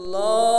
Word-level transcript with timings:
Allahu 0.00 0.49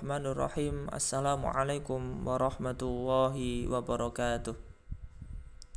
Bismillahirrahmanirrahim. 0.00 0.88
Assalamualaikum 0.96 2.24
warahmatullahi 2.24 3.68
wabarakatuh. 3.68 4.56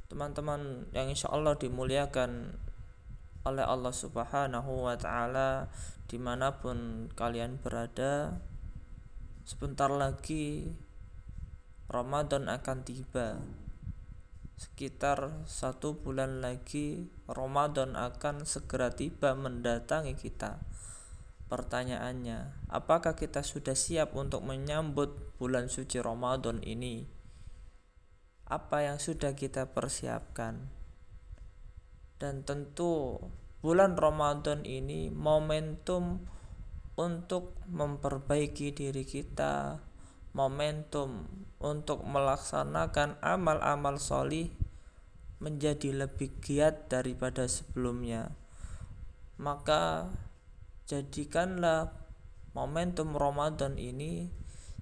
Teman-teman 0.08 0.88
yang 0.96 1.12
insya 1.12 1.28
Allah 1.28 1.60
dimuliakan 1.60 2.56
oleh 3.44 3.68
Allah 3.68 3.92
subhanahu 3.92 4.88
wa 4.88 4.96
ta'ala 4.96 5.68
Di 6.08 6.16
mana 6.16 6.56
pun 6.56 7.12
kalian 7.12 7.60
berada 7.60 8.40
Sebentar 9.44 9.92
lagi 9.92 10.72
Ramadan 11.92 12.48
akan 12.48 12.88
tiba. 12.88 13.44
Sekitar 14.56 15.44
satu 15.44 16.00
bulan 16.00 16.40
lagi 16.40 17.12
Ramadan 17.28 18.00
akan 18.00 18.48
segera 18.48 18.88
tiba 18.88 19.36
mendatangi 19.36 20.16
kita 20.16 20.64
Pertanyaannya, 21.52 22.70
apakah 22.72 23.14
kita 23.14 23.44
sudah 23.46 23.76
siap 23.76 24.16
untuk 24.16 24.42
menyambut 24.44 25.38
bulan 25.38 25.68
suci 25.68 26.00
Ramadan 26.00 26.64
ini? 26.64 27.06
Apa 28.48 28.88
yang 28.88 28.98
sudah 29.00 29.36
kita 29.38 29.72
persiapkan? 29.72 30.72
Dan 32.18 32.48
tentu 32.48 33.20
bulan 33.64 33.96
Ramadan 34.00 34.64
ini 34.64 35.12
momentum 35.12 36.24
untuk 36.94 37.58
memperbaiki 37.68 38.76
diri 38.76 39.04
kita, 39.04 39.82
momentum 40.36 41.26
untuk 41.64 42.06
melaksanakan 42.06 43.18
amal-amal 43.24 43.98
solih 43.98 44.52
menjadi 45.44 46.08
lebih 46.08 46.32
giat 46.40 46.88
daripada 46.88 47.48
sebelumnya. 47.50 48.32
Maka 49.36 50.08
jadikanlah 50.88 51.92
momentum 52.54 53.16
Ramadan 53.18 53.80
ini 53.80 54.30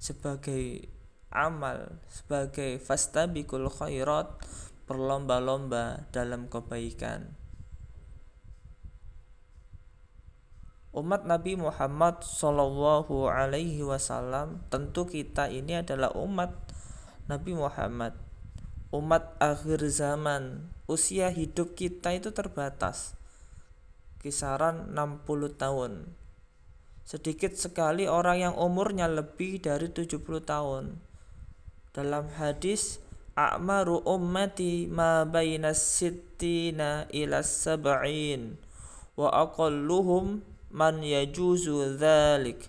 sebagai 0.01 0.89
amal, 1.31 2.01
sebagai 2.11 2.81
fastabikul 2.81 3.71
khairat, 3.71 4.27
berlomba-lomba 4.89 6.03
dalam 6.11 6.51
kebaikan. 6.51 7.31
Umat 10.91 11.23
Nabi 11.23 11.55
Muhammad 11.55 12.19
Shallallahu 12.19 13.31
Alaihi 13.31 13.79
Wasallam 13.79 14.67
tentu 14.67 15.07
kita 15.07 15.47
ini 15.47 15.79
adalah 15.79 16.11
umat 16.19 16.51
Nabi 17.31 17.55
Muhammad, 17.55 18.11
umat 18.91 19.39
akhir 19.39 19.87
zaman. 19.87 20.67
Usia 20.91 21.31
hidup 21.31 21.79
kita 21.79 22.11
itu 22.11 22.35
terbatas, 22.35 23.15
kisaran 24.21 24.93
60 24.93 25.57
tahun. 25.57 26.13
Sedikit 27.01 27.57
sekali 27.57 28.05
orang 28.05 28.37
yang 28.39 28.55
umurnya 28.55 29.09
lebih 29.09 29.59
dari 29.59 29.89
70 29.89 30.21
tahun. 30.45 31.01
Dalam 31.91 32.29
hadis 32.37 33.01
A'maru 33.31 34.03
ummati 34.05 34.91
ma 34.91 35.23
bainas 35.23 35.81
sittina 35.81 37.07
ila 37.15 37.39
sab'in 37.39 38.59
wa 39.15 39.31
aqalluhum 39.31 40.43
man 40.67 40.99
yajuzu 40.99 41.97
dzalik. 41.97 42.67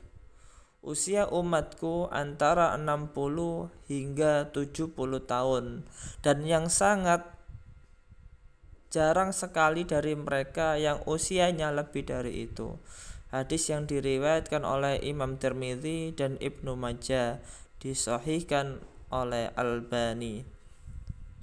Usia 0.82 1.30
umatku 1.30 2.10
antara 2.10 2.74
60 2.74 3.70
hingga 3.86 4.50
70 4.50 4.94
tahun 5.26 5.86
dan 6.26 6.38
yang 6.42 6.66
sangat 6.66 7.31
jarang 8.92 9.32
sekali 9.32 9.88
dari 9.88 10.12
mereka 10.12 10.76
yang 10.76 11.00
usianya 11.08 11.72
lebih 11.72 12.04
dari 12.04 12.44
itu. 12.44 12.76
Hadis 13.32 13.72
yang 13.72 13.88
diriwayatkan 13.88 14.60
oleh 14.68 15.00
Imam 15.00 15.40
Tirmidzi 15.40 16.12
dan 16.12 16.36
Ibnu 16.36 16.76
Majah 16.76 17.40
disahihkan 17.80 18.84
oleh 19.08 19.48
Albani. 19.56 20.44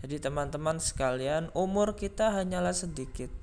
Jadi 0.05 0.21
teman-teman 0.21 0.77
sekalian, 0.77 1.49
umur 1.57 1.97
kita 1.97 2.29
hanyalah 2.37 2.77
sedikit. 2.77 3.33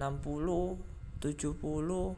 60, 0.00 0.80
70 1.20 2.16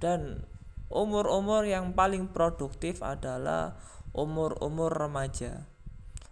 dan 0.00 0.46
umur-umur 0.88 1.68
yang 1.68 1.92
paling 1.92 2.32
produktif 2.32 3.04
adalah 3.04 3.76
umur-umur 4.16 4.90
remaja. 4.94 5.68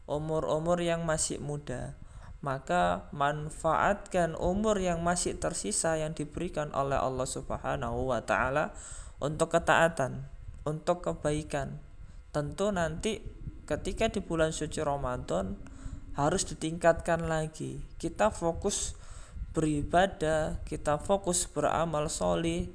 Umur-umur 0.08 0.80
yang 0.80 1.04
masih 1.04 1.38
muda 1.38 1.94
maka 2.42 3.06
manfaatkan 3.14 4.34
umur 4.34 4.82
yang 4.82 5.00
masih 5.06 5.38
tersisa 5.38 5.94
yang 5.94 6.10
diberikan 6.10 6.74
oleh 6.74 6.98
Allah 6.98 7.24
Subhanahu 7.24 8.10
wa 8.10 8.18
taala 8.18 8.74
untuk 9.22 9.54
ketaatan, 9.54 10.26
untuk 10.66 11.06
kebaikan. 11.06 11.78
Tentu 12.34 12.74
nanti 12.74 13.22
ketika 13.70 14.10
di 14.10 14.18
bulan 14.18 14.50
suci 14.50 14.82
Ramadan 14.82 15.54
harus 16.18 16.42
ditingkatkan 16.42 17.30
lagi. 17.30 17.78
Kita 18.02 18.34
fokus 18.34 18.98
beribadah, 19.54 20.58
kita 20.66 20.98
fokus 20.98 21.46
beramal 21.46 22.10
solih 22.10 22.66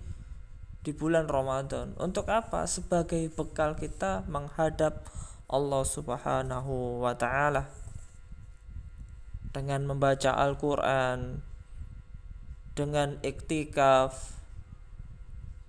di 0.80 0.92
bulan 0.96 1.28
Ramadan. 1.28 1.92
Untuk 2.00 2.32
apa? 2.32 2.64
Sebagai 2.72 3.28
bekal 3.36 3.76
kita 3.76 4.24
menghadap 4.32 5.04
Allah 5.52 5.84
Subhanahu 5.84 7.04
wa 7.04 7.12
taala 7.20 7.77
dengan 9.52 9.88
membaca 9.88 10.36
Al-Quran, 10.36 11.44
dengan 12.78 13.18
iktikaf, 13.26 14.38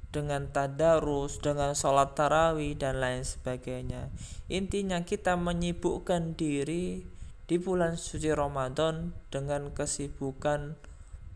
dengan 0.08 0.48
tadarus, 0.48 1.40
dengan 1.40 1.76
sholat 1.76 2.16
tarawih 2.16 2.76
dan 2.76 3.00
lain 3.00 3.24
sebagainya. 3.24 4.08
Intinya 4.48 5.04
kita 5.04 5.36
menyibukkan 5.36 6.36
diri 6.36 7.04
di 7.48 7.56
bulan 7.56 7.96
suci 7.96 8.28
Ramadan 8.32 9.16
dengan 9.32 9.72
kesibukan 9.72 10.76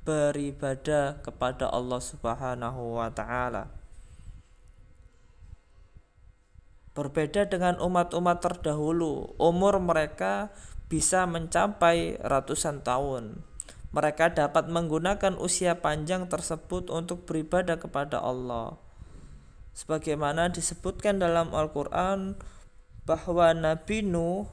beribadah 0.04 1.22
kepada 1.24 1.70
Allah 1.72 2.00
Subhanahu 2.00 3.00
wa 3.00 3.08
taala. 3.12 3.70
Berbeda 6.92 7.48
dengan 7.48 7.80
umat-umat 7.80 8.44
terdahulu, 8.44 9.32
umur 9.40 9.80
mereka 9.80 10.52
bisa 10.92 11.24
mencapai 11.24 12.20
ratusan 12.20 12.84
tahun. 12.84 13.40
Mereka 13.96 14.36
dapat 14.36 14.68
menggunakan 14.68 15.40
usia 15.40 15.80
panjang 15.80 16.28
tersebut 16.28 16.92
untuk 16.92 17.24
beribadah 17.24 17.80
kepada 17.80 18.20
Allah. 18.20 18.76
Sebagaimana 19.72 20.52
disebutkan 20.52 21.16
dalam 21.16 21.56
Al-Quran 21.56 22.36
bahwa 23.08 23.56
Nabi 23.56 24.04
Nuh 24.04 24.52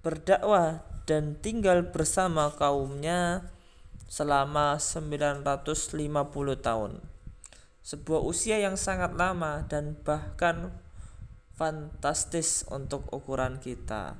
berdakwah 0.00 0.88
dan 1.04 1.36
tinggal 1.44 1.92
bersama 1.92 2.48
kaumnya 2.56 3.52
selama 4.08 4.80
950 4.80 6.00
tahun. 6.64 6.92
Sebuah 7.84 8.24
usia 8.24 8.56
yang 8.56 8.80
sangat 8.80 9.12
lama 9.20 9.68
dan 9.68 10.00
bahkan 10.00 10.72
fantastis 11.60 12.64
untuk 12.72 13.04
ukuran 13.12 13.60
kita. 13.60 14.16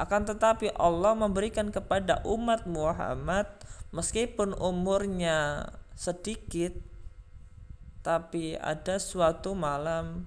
Akan 0.00 0.24
tetapi 0.24 0.72
Allah 0.80 1.12
memberikan 1.12 1.68
kepada 1.68 2.24
umat 2.24 2.64
Muhammad 2.64 3.44
meskipun 3.92 4.56
umurnya 4.56 5.68
sedikit 5.92 6.72
tapi 8.00 8.56
ada 8.56 8.96
suatu 8.96 9.52
malam 9.52 10.24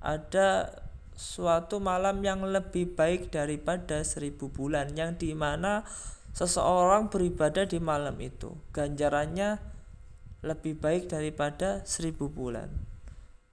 ada 0.00 0.72
suatu 1.12 1.84
malam 1.84 2.24
yang 2.24 2.48
lebih 2.48 2.96
baik 2.96 3.28
daripada 3.28 4.00
seribu 4.00 4.48
bulan 4.48 4.96
yang 4.96 5.20
di 5.20 5.36
mana 5.36 5.84
seseorang 6.32 7.12
beribadah 7.12 7.68
di 7.68 7.78
malam 7.84 8.16
itu. 8.24 8.56
Ganjarannya 8.72 9.60
lebih 10.40 10.80
baik 10.80 11.12
daripada 11.12 11.84
seribu 11.84 12.32
bulan. 12.32 12.72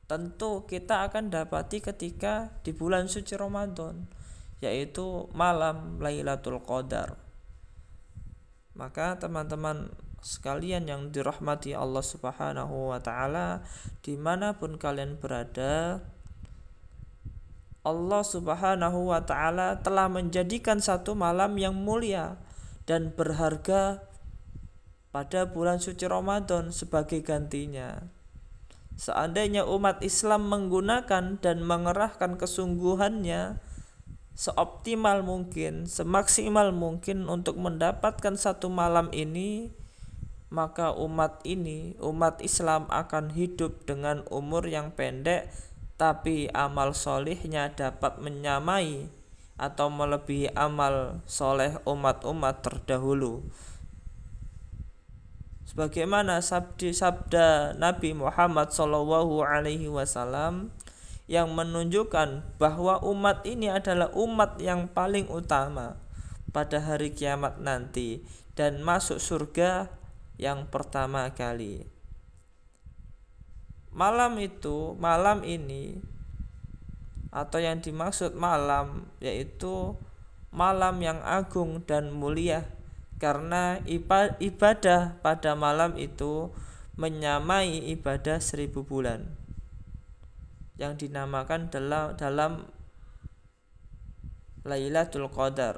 Tentu 0.07 0.63
kita 0.63 1.07
akan 1.11 1.27
dapati 1.27 1.83
ketika 1.83 2.55
di 2.63 2.71
bulan 2.71 3.11
suci 3.11 3.35
Ramadan 3.35 4.20
yaitu 4.61 5.27
malam 5.33 5.97
Lailatul 5.97 6.61
Qadar. 6.61 7.17
Maka 8.77 9.17
teman-teman 9.19 9.91
sekalian 10.21 10.85
yang 10.85 11.09
dirahmati 11.09 11.73
Allah 11.73 12.05
Subhanahu 12.05 12.93
wa 12.93 13.01
Ta'ala, 13.01 13.65
di 14.05 14.15
mana 14.15 14.55
pun 14.55 14.77
kalian 14.77 15.17
berada, 15.17 16.05
Allah 17.81 18.21
Subhanahu 18.21 19.09
wa 19.09 19.25
Ta'ala 19.25 19.81
telah 19.81 20.05
menjadikan 20.05 20.77
satu 20.77 21.17
malam 21.17 21.57
yang 21.57 21.73
mulia 21.73 22.37
dan 22.85 23.09
berharga 23.09 24.05
pada 25.09 25.49
bulan 25.49 25.81
suci 25.81 26.05
Ramadan 26.05 26.69
sebagai 26.69 27.25
gantinya. 27.25 28.05
Seandainya 28.95 29.65
umat 29.65 30.05
Islam 30.05 30.45
menggunakan 30.53 31.41
dan 31.41 31.57
mengerahkan 31.65 32.37
kesungguhannya 32.37 33.57
seoptimal 34.35 35.21
mungkin, 35.21 35.85
semaksimal 35.85 36.71
mungkin 36.71 37.27
untuk 37.27 37.59
mendapatkan 37.59 38.35
satu 38.35 38.71
malam 38.71 39.11
ini, 39.11 39.71
maka 40.51 40.91
umat 40.91 41.39
ini, 41.47 41.95
umat 42.03 42.43
Islam 42.43 42.89
akan 42.91 43.31
hidup 43.31 43.87
dengan 43.87 44.27
umur 44.27 44.67
yang 44.67 44.91
pendek 44.91 45.47
tapi 46.01 46.49
amal 46.49 46.97
solihnya 46.97 47.77
dapat 47.77 48.17
menyamai 48.17 49.05
atau 49.61 49.93
melebihi 49.93 50.49
amal 50.57 51.21
soleh 51.29 51.77
umat-umat 51.85 52.65
terdahulu. 52.65 53.45
Sebagaimana 55.69 56.41
sabda, 56.41 56.89
sabda 56.89 57.47
Nabi 57.77 58.17
Muhammad 58.17 58.73
Shallallahu 58.73 59.45
Alaihi 59.45 59.93
Wasallam 59.93 60.73
yang 61.31 61.55
menunjukkan 61.55 62.59
bahwa 62.59 62.99
umat 63.07 63.47
ini 63.47 63.71
adalah 63.71 64.11
umat 64.11 64.59
yang 64.59 64.91
paling 64.91 65.31
utama 65.31 65.95
pada 66.51 66.83
hari 66.83 67.15
kiamat 67.15 67.55
nanti 67.63 68.19
dan 68.51 68.83
masuk 68.83 69.15
surga 69.15 69.87
yang 70.35 70.67
pertama 70.67 71.31
kali. 71.31 71.87
Malam 73.95 74.43
itu 74.43 74.91
malam 74.99 75.47
ini 75.47 76.03
atau 77.31 77.63
yang 77.63 77.79
dimaksud 77.79 78.35
malam 78.35 79.07
yaitu 79.23 79.95
malam 80.51 80.99
yang 80.99 81.23
agung 81.23 81.79
dan 81.87 82.11
mulia 82.11 82.67
karena 83.23 83.79
ibadah 84.43 85.15
pada 85.23 85.55
malam 85.55 85.95
itu 85.95 86.51
menyamai 86.99 87.87
ibadah 87.95 88.43
seribu 88.43 88.83
bulan 88.83 89.40
yang 90.81 90.97
dinamakan 90.97 91.69
dalam 91.69 92.17
dalam 92.17 92.65
Lailatul 94.65 95.29
Qadar 95.29 95.77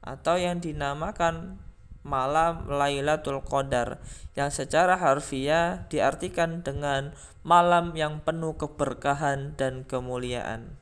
atau 0.00 0.36
yang 0.40 0.60
dinamakan 0.60 1.60
malam 2.04 2.68
Lailatul 2.68 3.40
Qadar 3.44 4.00
yang 4.36 4.48
secara 4.48 4.96
harfiah 4.96 5.88
diartikan 5.88 6.60
dengan 6.60 7.16
malam 7.44 7.96
yang 7.96 8.20
penuh 8.20 8.56
keberkahan 8.56 9.56
dan 9.56 9.84
kemuliaan. 9.84 10.76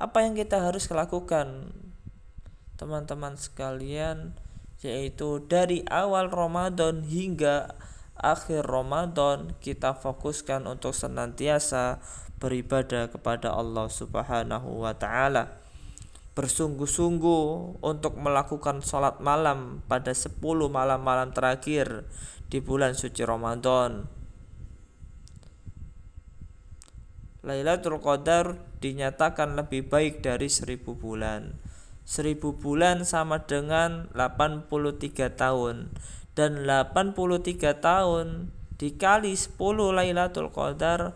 Apa 0.00 0.24
yang 0.24 0.36
kita 0.36 0.60
harus 0.60 0.88
lakukan 0.88 1.72
teman-teman 2.80 3.36
sekalian 3.36 4.32
yaitu 4.82 5.38
dari 5.46 5.84
awal 5.86 6.26
Ramadan 6.32 7.06
hingga 7.06 7.76
akhir 8.22 8.70
Ramadan 8.70 9.58
kita 9.58 9.98
fokuskan 9.98 10.70
untuk 10.70 10.94
senantiasa 10.94 11.98
beribadah 12.38 13.10
kepada 13.10 13.50
Allah 13.50 13.90
Subhanahu 13.90 14.86
wa 14.86 14.94
taala 14.94 15.58
bersungguh-sungguh 16.32 17.44
untuk 17.84 18.16
melakukan 18.16 18.80
sholat 18.80 19.20
malam 19.20 19.84
pada 19.84 20.16
10 20.16 20.40
malam-malam 20.72 21.28
terakhir 21.36 22.08
di 22.48 22.62
bulan 22.64 22.96
suci 22.96 23.20
Ramadan. 23.20 24.08
Lailatul 27.42 28.00
Qadar 28.00 28.56
dinyatakan 28.80 29.58
lebih 29.58 29.90
baik 29.90 30.24
dari 30.24 30.46
seribu 30.48 30.96
bulan. 30.96 31.58
Seribu 32.06 32.54
bulan 32.56 33.04
sama 33.04 33.44
dengan 33.44 34.08
83 34.14 34.70
tahun 35.36 35.90
dan 36.32 36.64
83 36.64 37.58
tahun 37.80 38.48
dikali 38.80 39.36
10 39.36 39.56
Lailatul 39.92 40.48
Qadar 40.48 41.14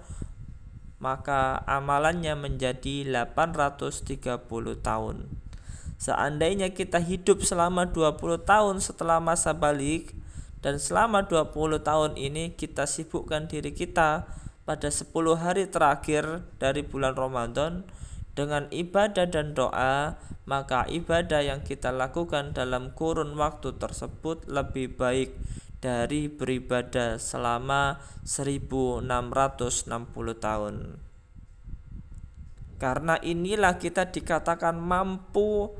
maka 0.97 1.61
amalannya 1.69 2.33
menjadi 2.37 3.05
830 3.05 4.41
tahun. 4.81 5.17
Seandainya 5.97 6.73
kita 6.73 7.01
hidup 7.01 7.45
selama 7.45 7.89
20 7.89 8.45
tahun 8.45 8.77
setelah 8.85 9.21
masa 9.21 9.57
balik 9.57 10.13
dan 10.61 10.77
selama 10.77 11.25
20 11.25 11.53
tahun 11.81 12.13
ini 12.21 12.53
kita 12.53 12.85
sibukkan 12.85 13.49
diri 13.49 13.73
kita 13.73 14.29
pada 14.69 14.89
10 14.91 15.09
hari 15.39 15.65
terakhir 15.69 16.45
dari 16.61 16.85
bulan 16.85 17.17
Ramadan 17.17 17.87
dengan 18.37 18.69
ibadah 18.69 19.25
dan 19.25 19.57
doa, 19.57 20.21
maka 20.45 20.85
ibadah 20.93 21.41
yang 21.41 21.65
kita 21.65 21.89
lakukan 21.89 22.53
dalam 22.53 22.93
kurun 22.93 23.33
waktu 23.35 23.81
tersebut 23.81 24.45
lebih 24.47 24.95
baik 24.95 25.33
dari 25.81 26.29
beribadah 26.29 27.17
selama 27.17 27.97
1660 28.29 29.09
tahun. 30.37 31.01
Karena 32.77 33.17
inilah 33.25 33.81
kita 33.81 34.13
dikatakan 34.13 34.77
mampu 34.77 35.73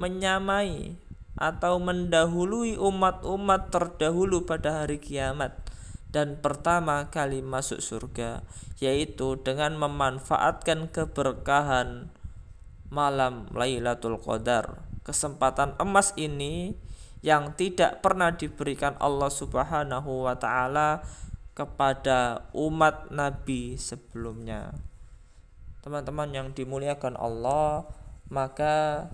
menyamai 0.00 0.96
atau 1.36 1.76
mendahului 1.76 2.80
umat-umat 2.80 3.68
terdahulu 3.68 4.48
pada 4.48 4.80
hari 4.80 4.96
kiamat 4.96 5.52
dan 6.16 6.40
pertama 6.40 7.12
kali 7.12 7.44
masuk 7.44 7.84
surga 7.84 8.40
yaitu 8.80 9.36
dengan 9.44 9.76
memanfaatkan 9.76 10.88
keberkahan 10.88 12.08
malam 12.88 13.52
Lailatul 13.52 14.16
Qadar. 14.16 14.80
Kesempatan 15.04 15.76
emas 15.76 16.16
ini 16.16 16.72
yang 17.20 17.52
tidak 17.52 18.00
pernah 18.00 18.32
diberikan 18.32 18.96
Allah 18.96 19.28
Subhanahu 19.28 20.24
wa 20.24 20.40
taala 20.40 21.04
kepada 21.52 22.48
umat 22.56 23.12
nabi 23.12 23.76
sebelumnya. 23.76 24.72
Teman-teman 25.84 26.32
yang 26.32 26.48
dimuliakan 26.56 27.20
Allah, 27.20 27.92
maka 28.32 29.06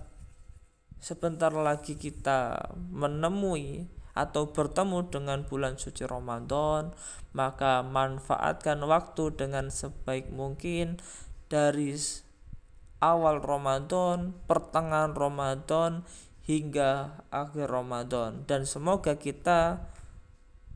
sebentar 1.03 1.51
lagi 1.51 1.99
kita 1.99 2.71
menemui 2.95 3.91
atau 4.13 4.53
bertemu 4.53 5.09
dengan 5.09 5.45
bulan 5.45 5.81
suci 5.81 6.05
Ramadan, 6.05 6.93
maka 7.33 7.81
manfaatkan 7.81 8.81
waktu 8.85 9.33
dengan 9.33 9.73
sebaik 9.73 10.29
mungkin 10.29 11.01
dari 11.49 11.97
awal 13.01 13.41
Ramadan, 13.41 14.37
pertengahan 14.45 15.17
Ramadan 15.17 16.05
hingga 16.45 17.23
akhir 17.33 17.67
Ramadan. 17.67 18.45
Dan 18.45 18.69
semoga 18.69 19.17
kita 19.17 19.91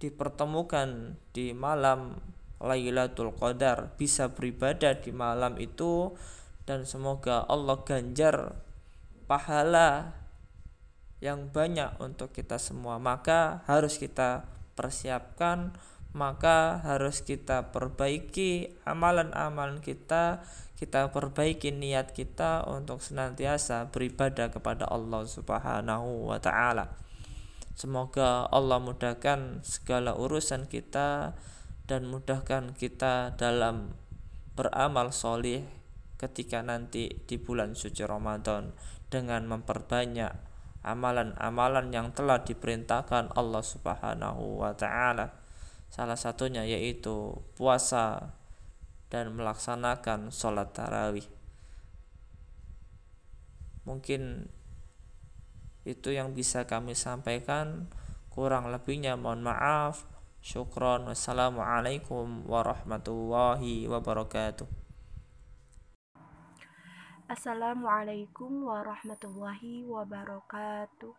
dipertemukan 0.01 1.17
di 1.31 1.53
malam 1.53 2.19
Lailatul 2.57 3.33
Qadar. 3.37 3.93
Bisa 3.95 4.33
beribadah 4.33 4.97
di 4.97 5.13
malam 5.13 5.61
itu 5.61 6.17
dan 6.65 6.83
semoga 6.83 7.45
Allah 7.45 7.79
ganjar 7.85 8.57
pahala 9.29 10.17
yang 11.17 11.49
banyak 11.49 11.97
untuk 11.97 12.29
kita 12.29 12.61
semua 12.61 13.01
maka 13.01 13.65
harus 13.65 13.97
kita 13.97 14.45
persiapkan 14.77 15.73
maka 16.13 16.81
harus 16.85 17.25
kita 17.25 17.73
perbaiki 17.73 18.73
amalan-amalan 18.85 19.81
kita 19.81 20.45
kita 20.77 21.09
perbaiki 21.09 21.73
niat 21.73 22.13
kita 22.13 22.61
untuk 22.69 23.01
senantiasa 23.01 23.89
beribadah 23.89 24.53
kepada 24.53 24.85
Allah 24.85 25.25
Subhanahu 25.25 26.29
wa 26.29 26.37
taala. 26.37 26.93
Semoga 27.73 28.45
Allah 28.53 28.77
mudahkan 28.77 29.65
segala 29.65 30.13
urusan 30.13 30.69
kita 30.69 31.33
dan 31.89 32.05
mudahkan 32.05 32.77
kita 32.77 33.33
dalam 33.37 33.97
beramal 34.53 35.09
solih 35.09 35.65
ketika 36.21 36.61
nanti 36.61 37.25
di 37.25 37.37
bulan 37.41 37.73
suci 37.73 38.05
Ramadan 38.05 38.73
dengan 39.09 39.49
memperbanyak 39.49 40.46
amalan-amalan 40.87 41.91
yang 41.91 42.15
telah 42.15 42.39
diperintahkan 42.47 43.35
Allah 43.35 43.63
Subhanahu 43.63 44.63
wa 44.63 44.71
taala. 44.71 45.35
Salah 45.91 46.15
satunya 46.15 46.63
yaitu 46.63 47.43
puasa 47.59 48.35
dan 49.11 49.35
melaksanakan 49.35 50.31
sholat 50.31 50.71
tarawih. 50.71 51.27
Mungkin 53.87 54.51
itu 55.87 56.11
yang 56.11 56.35
bisa 56.35 56.67
kami 56.67 56.95
sampaikan. 56.95 57.87
Kurang 58.31 58.71
lebihnya 58.71 59.15
mohon 59.15 59.43
maaf. 59.43 60.03
Syukron. 60.43 61.07
Wassalamualaikum 61.07 62.47
warahmatullahi 62.47 63.87
wabarakatuh. 63.87 64.86
Assalamualaikum 67.27 68.71
warahmatullahi 68.71 69.83
wabarakatuh. 69.83 71.11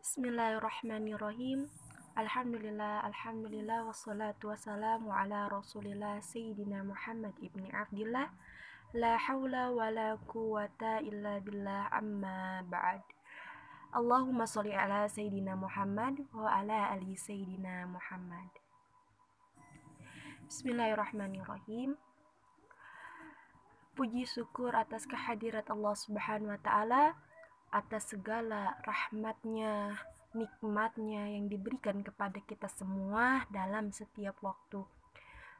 Bismillahirrahmanirrahim. 0.00 1.68
Alhamdulillah, 2.16 3.04
alhamdulillah 3.04 3.84
wassalatu 3.84 4.48
wassalamu 4.48 5.12
ala 5.12 5.52
Rasulillah 5.52 6.24
Sayyidina 6.24 6.80
Muhammad 6.80 7.36
ibni 7.44 7.68
Abdillah. 7.68 8.32
La 8.96 9.20
haula 9.20 9.68
wa 9.68 9.92
la 9.92 10.16
quwata 10.16 11.04
illa 11.04 11.44
billah 11.44 11.92
amma 11.92 12.64
ba'd. 12.64 13.04
Allahumma 13.92 14.48
sholli 14.48 14.72
ala 14.72 15.12
Sayyidina 15.12 15.60
Muhammad 15.60 16.24
wa 16.32 16.48
ala 16.48 16.96
ali 16.96 17.20
Sayyidina 17.20 17.84
Muhammad. 17.84 18.48
Bismillahirrahmanirrahim. 20.48 22.00
Puji 23.98 24.30
syukur 24.30 24.78
atas 24.78 25.10
kehadirat 25.10 25.66
Allah 25.74 25.98
Subhanahu 25.98 26.54
wa 26.54 26.60
taala 26.62 27.18
atas 27.74 28.14
segala 28.14 28.78
rahmatnya, 28.86 29.98
nikmatnya 30.38 31.34
yang 31.34 31.50
diberikan 31.50 32.06
kepada 32.06 32.38
kita 32.46 32.70
semua 32.70 33.42
dalam 33.50 33.90
setiap 33.90 34.38
waktu. 34.38 34.86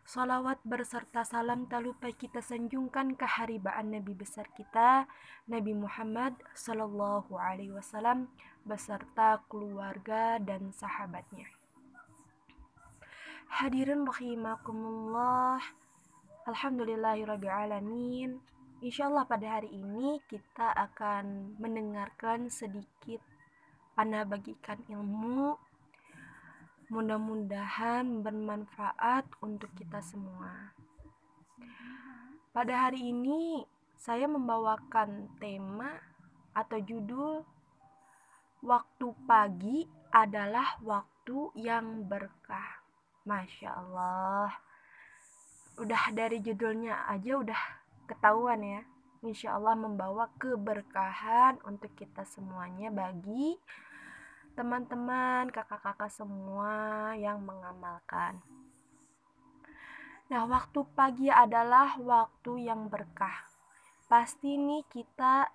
Salawat 0.06 0.62
berserta 0.62 1.26
salam 1.26 1.66
tak 1.66 1.82
lupa 1.82 2.14
kita 2.14 2.38
sanjungkan 2.38 3.18
keharibaan 3.18 3.90
Nabi 3.90 4.14
besar 4.14 4.46
kita, 4.54 5.10
Nabi 5.50 5.74
Muhammad 5.74 6.38
Sallallahu 6.54 7.34
Alaihi 7.34 7.74
Wasallam 7.74 8.30
beserta 8.62 9.42
keluarga 9.50 10.38
dan 10.38 10.70
sahabatnya. 10.70 11.50
Hadirin 13.50 14.06
rahimakumullah, 14.06 15.58
Alhamdulillahirrahmanirrahim. 16.48 18.40
Insya 18.80 19.12
Allah 19.12 19.28
pada 19.28 19.60
hari 19.60 19.68
ini 19.68 20.16
kita 20.32 20.72
akan 20.72 21.52
mendengarkan 21.60 22.48
sedikit 22.48 23.20
Ana 24.00 24.24
bagikan 24.24 24.80
ilmu 24.88 25.60
mudah-mudahan 26.88 28.24
bermanfaat 28.24 29.28
untuk 29.44 29.68
kita 29.76 30.00
semua. 30.00 30.72
Pada 32.56 32.88
hari 32.88 33.12
ini 33.12 33.68
saya 34.00 34.24
membawakan 34.24 35.28
tema 35.36 36.00
atau 36.56 36.80
judul 36.80 37.44
Waktu 38.64 39.06
pagi 39.28 39.84
adalah 40.16 40.80
waktu 40.80 41.52
yang 41.60 42.08
berkah. 42.08 42.80
Masya 43.28 43.68
Allah. 43.68 44.67
Udah 45.78 46.10
dari 46.10 46.42
judulnya 46.42 47.06
aja 47.06 47.38
udah 47.38 47.62
ketahuan 48.10 48.60
ya 48.62 48.82
insya 49.22 49.58
Allah 49.58 49.74
membawa 49.74 50.30
keberkahan 50.38 51.58
untuk 51.66 51.90
kita 51.98 52.22
semuanya 52.22 52.90
bagi 52.94 53.58
teman-teman, 54.54 55.50
kakak-kakak 55.54 56.10
semua 56.10 57.14
yang 57.14 57.42
mengamalkan. 57.46 58.42
Nah, 60.28 60.44
waktu 60.50 60.82
pagi 60.98 61.30
adalah 61.30 61.94
waktu 62.02 62.66
yang 62.66 62.90
berkah. 62.90 63.46
Pasti 64.10 64.58
nih 64.58 64.82
kita 64.90 65.46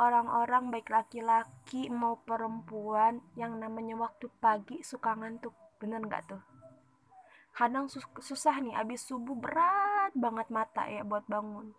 orang-orang 0.00 0.72
baik 0.72 0.88
laki-laki 0.88 1.92
mau 1.92 2.16
perempuan 2.24 3.20
yang 3.36 3.60
namanya 3.60 4.00
waktu 4.00 4.32
pagi 4.40 4.80
suka 4.80 5.14
ngantuk. 5.20 5.52
Bener 5.76 6.00
nggak 6.00 6.24
tuh? 6.32 6.49
Kadang 7.50 7.90
susah 8.20 8.56
nih, 8.62 8.72
abis 8.78 9.04
subuh 9.04 9.36
berat 9.36 10.16
banget 10.16 10.48
mata 10.48 10.88
ya 10.88 11.04
buat 11.04 11.28
bangun. 11.28 11.76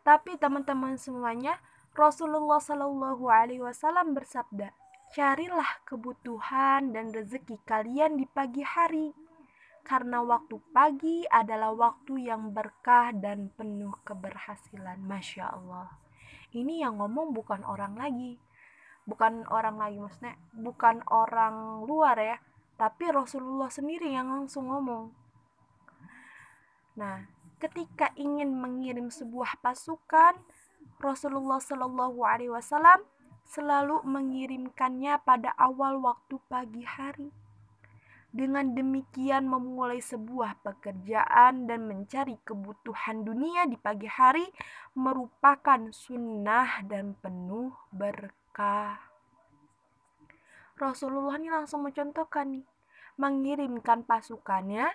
Tapi 0.00 0.36
teman-teman 0.36 0.96
semuanya, 0.96 1.60
Rasulullah 1.92 2.60
Shallallahu 2.60 3.28
Alaihi 3.28 3.60
Wasallam 3.60 4.16
bersabda, 4.16 4.72
carilah 5.10 5.82
kebutuhan 5.84 6.94
dan 6.94 7.10
rezeki 7.10 7.60
kalian 7.66 8.16
di 8.16 8.24
pagi 8.30 8.62
hari, 8.62 9.10
karena 9.82 10.22
waktu 10.22 10.60
pagi 10.70 11.26
adalah 11.26 11.74
waktu 11.74 12.30
yang 12.30 12.54
berkah 12.54 13.10
dan 13.10 13.50
penuh 13.58 13.92
keberhasilan. 14.06 15.02
Masya 15.02 15.50
Allah. 15.50 15.90
Ini 16.54 16.86
yang 16.86 16.98
ngomong 17.02 17.34
bukan 17.34 17.62
orang 17.66 17.98
lagi, 17.98 18.38
bukan 19.06 19.46
orang 19.50 19.78
lagi 19.78 19.98
maksudnya, 19.98 20.34
bukan 20.54 21.02
orang 21.10 21.86
luar 21.86 22.16
ya, 22.18 22.38
tapi 22.80 23.12
Rasulullah 23.12 23.68
sendiri 23.68 24.08
yang 24.08 24.32
langsung 24.32 24.72
ngomong. 24.72 25.12
Nah, 26.96 27.28
ketika 27.60 28.08
ingin 28.16 28.56
mengirim 28.56 29.12
sebuah 29.12 29.60
pasukan, 29.60 30.40
Rasulullah 30.96 31.60
Shallallahu 31.60 32.24
Alaihi 32.24 32.48
Wasallam 32.48 33.04
selalu 33.44 34.00
mengirimkannya 34.08 35.20
pada 35.20 35.52
awal 35.60 36.00
waktu 36.00 36.40
pagi 36.48 36.80
hari. 36.88 37.28
Dengan 38.32 38.72
demikian 38.72 39.44
memulai 39.44 39.98
sebuah 39.98 40.62
pekerjaan 40.62 41.66
dan 41.66 41.84
mencari 41.84 42.38
kebutuhan 42.46 43.26
dunia 43.26 43.66
di 43.66 43.74
pagi 43.74 44.06
hari 44.06 44.46
merupakan 44.96 45.90
sunnah 45.90 46.80
dan 46.86 47.18
penuh 47.18 47.74
berkah. 47.90 49.10
Rasulullah 50.78 51.36
ini 51.36 51.50
langsung 51.52 51.84
mencontohkan 51.84 52.54
nih, 52.56 52.64
mengirimkan 53.20 54.08
pasukannya 54.08 54.88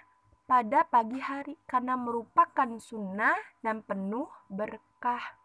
pada 0.49 0.81
pagi 0.89 1.21
hari 1.21 1.53
karena 1.69 1.93
merupakan 1.93 2.65
sunnah 2.81 3.37
dan 3.61 3.85
penuh 3.85 4.25
berkah. 4.49 5.37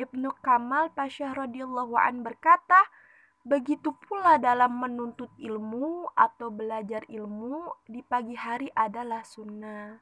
Ibnu 0.00 0.32
Kamal 0.40 0.92
Pasyah 0.96 1.36
radhiyallahu 1.36 1.96
an 2.00 2.24
berkata, 2.24 2.80
begitu 3.44 3.92
pula 4.08 4.40
dalam 4.40 4.80
menuntut 4.80 5.28
ilmu 5.36 6.12
atau 6.16 6.48
belajar 6.48 7.04
ilmu 7.12 7.84
di 7.88 8.00
pagi 8.00 8.36
hari 8.36 8.72
adalah 8.72 9.20
sunnah. 9.24 10.00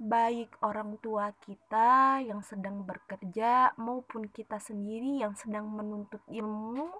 Baik 0.00 0.56
orang 0.64 0.96
tua 1.04 1.32
kita 1.36 2.20
yang 2.24 2.40
sedang 2.40 2.84
bekerja 2.84 3.76
maupun 3.76 4.28
kita 4.32 4.56
sendiri 4.56 5.20
yang 5.20 5.36
sedang 5.36 5.68
menuntut 5.68 6.20
ilmu, 6.28 6.92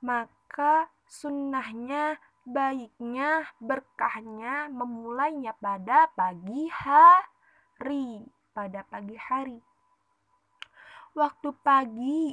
maka 0.00 0.88
sunnahnya 1.04 2.16
baiknya 2.48 3.52
berkahnya 3.60 4.72
memulainya 4.72 5.52
pada 5.60 6.08
pagi 6.16 6.66
hari. 6.72 8.24
Pada 8.50 8.82
pagi 8.88 9.16
hari. 9.16 9.58
Waktu 11.12 11.48
pagi 11.60 12.32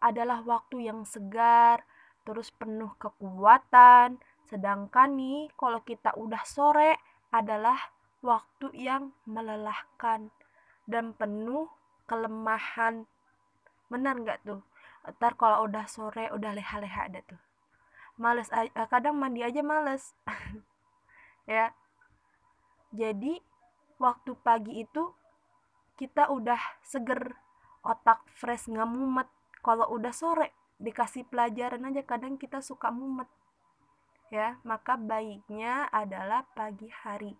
adalah 0.00 0.40
waktu 0.44 0.88
yang 0.88 1.04
segar 1.04 1.84
terus 2.24 2.48
penuh 2.50 2.92
kekuatan. 2.96 4.18
Sedangkan 4.48 5.16
nih 5.16 5.52
kalau 5.56 5.80
kita 5.84 6.16
udah 6.16 6.42
sore 6.44 6.96
adalah 7.32 7.92
waktu 8.24 8.72
yang 8.72 9.12
melelahkan 9.28 10.32
dan 10.88 11.12
penuh 11.16 11.68
kelemahan. 12.08 13.04
Benar 13.92 14.20
nggak 14.20 14.40
tuh? 14.44 14.60
Ntar 15.04 15.36
kalau 15.36 15.68
udah 15.68 15.84
sore 15.84 16.32
udah 16.32 16.56
leha-leha 16.56 17.12
ada 17.12 17.20
tuh 17.24 17.53
males 18.20 18.48
eh, 18.54 18.70
kadang 18.88 19.18
mandi 19.18 19.44
aja 19.44 19.60
males. 19.64 20.14
Ya. 21.44 21.76
Jadi 22.88 23.36
waktu 24.00 24.32
pagi 24.40 24.80
itu 24.80 25.12
kita 26.00 26.32
udah 26.32 26.56
seger 26.80 27.36
otak 27.84 28.24
fresh 28.32 28.72
nggak 28.72 28.88
mumet. 28.88 29.28
Kalau 29.60 29.92
udah 29.92 30.08
sore 30.08 30.56
dikasih 30.80 31.28
pelajaran 31.28 31.84
aja 31.84 32.00
kadang 32.00 32.40
kita 32.40 32.64
suka 32.64 32.88
mumet. 32.88 33.28
Ya 34.32 34.56
maka 34.64 34.96
baiknya 34.96 35.84
adalah 35.92 36.48
pagi 36.56 36.88
hari. 36.88 37.36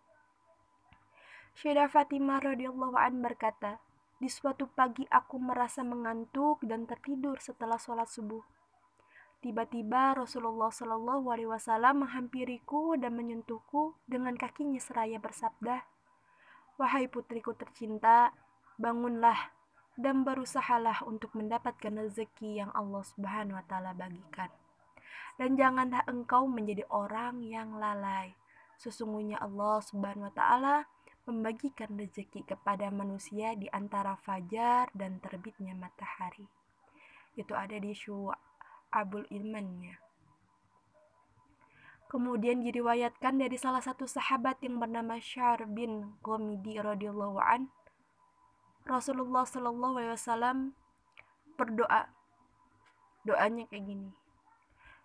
Syeda 1.54 1.86
Fatimah 1.86 2.42
radhiyallahu 2.42 2.98
an 2.98 3.22
berkata, 3.22 3.78
di 4.18 4.26
suatu 4.26 4.66
pagi 4.66 5.06
aku 5.06 5.38
merasa 5.38 5.86
mengantuk 5.86 6.58
dan 6.66 6.82
tertidur 6.82 7.38
setelah 7.38 7.78
sholat 7.78 8.10
subuh. 8.10 8.42
Tiba-tiba 9.44 10.16
Rasulullah 10.16 10.72
Shallallahu 10.72 11.28
Alaihi 11.28 11.52
Wasallam 11.52 12.08
menghampiriku 12.08 12.96
dan 12.96 13.12
menyentuhku 13.12 13.92
dengan 14.08 14.32
kakinya 14.40 14.80
seraya 14.80 15.20
bersabda, 15.20 15.84
Wahai 16.80 17.12
putriku 17.12 17.52
tercinta, 17.52 18.32
bangunlah 18.80 19.52
dan 20.00 20.24
berusahalah 20.24 21.04
untuk 21.04 21.36
mendapatkan 21.36 21.92
rezeki 21.92 22.64
yang 22.64 22.72
Allah 22.72 23.04
Subhanahu 23.04 23.60
wa 23.60 23.64
taala 23.68 23.92
bagikan. 23.92 24.48
Dan 25.36 25.60
janganlah 25.60 26.08
engkau 26.08 26.48
menjadi 26.48 26.88
orang 26.88 27.44
yang 27.44 27.76
lalai. 27.76 28.32
Sesungguhnya 28.80 29.44
Allah 29.44 29.84
Subhanahu 29.84 30.24
wa 30.24 30.32
taala 30.32 30.76
membagikan 31.28 31.92
rezeki 31.92 32.48
kepada 32.48 32.88
manusia 32.88 33.52
di 33.60 33.68
antara 33.68 34.16
fajar 34.16 34.88
dan 34.96 35.20
terbitnya 35.20 35.76
matahari. 35.76 36.48
Itu 37.36 37.52
ada 37.52 37.76
di 37.76 37.92
Syu'a 37.92 38.53
Abul 38.94 39.26
Ilmannya. 39.26 39.98
Kemudian 42.06 42.62
diriwayatkan 42.62 43.42
dari 43.42 43.58
salah 43.58 43.82
satu 43.82 44.06
sahabat 44.06 44.62
yang 44.62 44.78
bernama 44.78 45.18
Syar 45.18 45.66
bin 45.66 46.14
Ghamidi 46.22 46.78
radhiyallahu 46.78 47.42
an 47.42 47.74
Rasulullah 48.86 49.42
Shallallahu 49.42 49.98
alaihi 49.98 50.14
wasallam 50.14 50.58
berdoa. 51.58 52.14
Doanya 53.26 53.66
kayak 53.66 53.82
gini. 53.82 54.10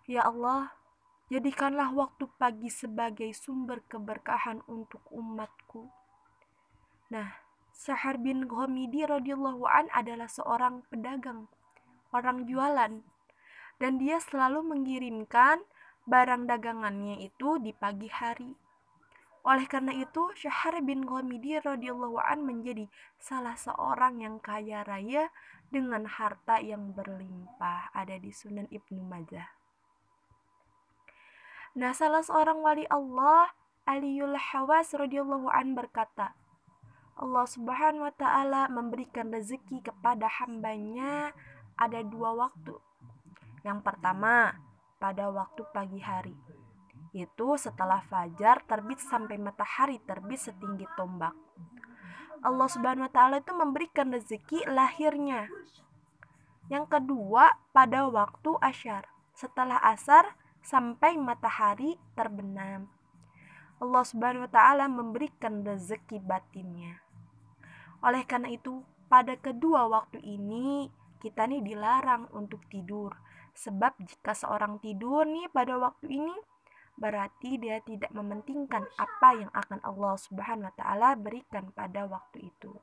Ya 0.06 0.22
Allah, 0.22 0.70
jadikanlah 1.32 1.90
waktu 1.90 2.30
pagi 2.38 2.70
sebagai 2.70 3.32
sumber 3.34 3.82
keberkahan 3.90 4.62
untuk 4.70 5.02
umatku. 5.10 5.90
Nah, 7.10 7.40
Sahar 7.74 8.20
bin 8.20 8.44
Ghamidi 8.44 9.08
radhiyallahu 9.08 9.64
an 9.64 9.88
adalah 9.96 10.28
seorang 10.28 10.84
pedagang, 10.92 11.48
orang 12.12 12.44
jualan. 12.44 13.00
Dan 13.80 13.96
dia 13.96 14.20
selalu 14.20 14.60
mengirimkan 14.60 15.64
barang 16.04 16.44
dagangannya 16.44 17.24
itu 17.24 17.56
di 17.56 17.72
pagi 17.72 18.12
hari. 18.12 18.52
Oleh 19.40 19.64
karena 19.64 19.96
itu, 19.96 20.28
Syahar 20.36 20.84
bin 20.84 21.08
Ghamidi 21.08 21.56
radhiyallahu 21.56 22.20
an 22.20 22.44
menjadi 22.44 22.92
salah 23.16 23.56
seorang 23.56 24.20
yang 24.20 24.36
kaya 24.36 24.84
raya 24.84 25.32
dengan 25.72 26.04
harta 26.04 26.60
yang 26.60 26.92
berlimpah 26.92 27.88
ada 27.96 28.20
di 28.20 28.28
Sunan 28.28 28.68
Ibnu 28.68 29.00
Majah. 29.00 29.48
Nah, 31.72 31.96
salah 31.96 32.20
seorang 32.20 32.60
wali 32.60 32.84
Allah, 32.92 33.48
Aliyul 33.88 34.36
Hawas 34.36 34.92
radhiyallahu 34.92 35.48
an 35.48 35.72
berkata, 35.72 36.36
Allah 37.16 37.46
Subhanahu 37.48 38.04
wa 38.04 38.14
taala 38.16 38.68
memberikan 38.68 39.32
rezeki 39.32 39.84
kepada 39.84 40.28
hambanya 40.40 41.32
ada 41.80 42.04
dua 42.04 42.36
waktu. 42.36 42.89
Yang 43.60 43.80
pertama, 43.84 44.56
pada 45.00 45.28
waktu 45.32 45.62
pagi 45.72 46.00
hari 46.00 46.36
itu 47.10 47.58
setelah 47.58 47.98
fajar 48.06 48.62
terbit 48.70 49.02
sampai 49.02 49.34
matahari 49.34 49.98
terbit 50.06 50.38
setinggi 50.38 50.86
tombak. 50.94 51.34
Allah 52.40 52.68
Subhanahu 52.70 53.04
wa 53.04 53.12
taala 53.12 53.42
itu 53.42 53.52
memberikan 53.52 54.14
rezeki 54.14 54.64
lahirnya. 54.70 55.50
Yang 56.70 56.86
kedua, 56.86 57.50
pada 57.74 58.06
waktu 58.06 58.54
asyar, 58.62 59.10
setelah 59.34 59.82
asar 59.82 60.38
sampai 60.62 61.18
matahari 61.18 61.98
terbenam. 62.14 62.86
Allah 63.82 64.04
Subhanahu 64.06 64.46
wa 64.46 64.52
taala 64.52 64.86
memberikan 64.86 65.66
rezeki 65.66 66.22
batinnya. 66.22 67.02
Oleh 68.00 68.22
karena 68.24 68.54
itu, 68.54 68.86
pada 69.10 69.34
kedua 69.34 69.90
waktu 69.90 70.22
ini 70.22 70.88
kita 71.20 71.44
nih 71.44 71.60
dilarang 71.60 72.30
untuk 72.32 72.62
tidur. 72.70 73.12
Sebab 73.54 73.98
jika 74.02 74.32
seorang 74.32 74.78
tidur 74.78 75.26
nih 75.26 75.50
pada 75.50 75.76
waktu 75.76 76.20
ini 76.20 76.36
berarti 77.00 77.56
dia 77.56 77.80
tidak 77.80 78.12
mementingkan 78.12 78.84
apa 79.00 79.28
yang 79.32 79.50
akan 79.56 79.80
Allah 79.80 80.14
Subhanahu 80.20 80.68
wa 80.68 80.74
taala 80.76 81.16
berikan 81.16 81.72
pada 81.72 82.04
waktu 82.04 82.52
itu. 82.52 82.76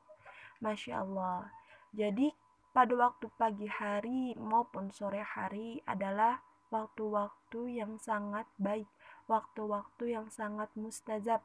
Masya 0.63 1.05
Allah. 1.05 1.53
Jadi 1.93 2.33
pada 2.73 2.93
waktu 2.93 3.29
pagi 3.37 3.69
hari 3.69 4.33
maupun 4.37 4.89
sore 4.93 5.21
hari 5.21 5.81
adalah 5.85 6.41
waktu-waktu 6.69 7.79
yang 7.79 7.97
sangat 7.97 8.45
baik, 8.59 8.89
waktu-waktu 9.25 10.13
yang 10.13 10.27
sangat 10.27 10.69
mustajab, 10.75 11.41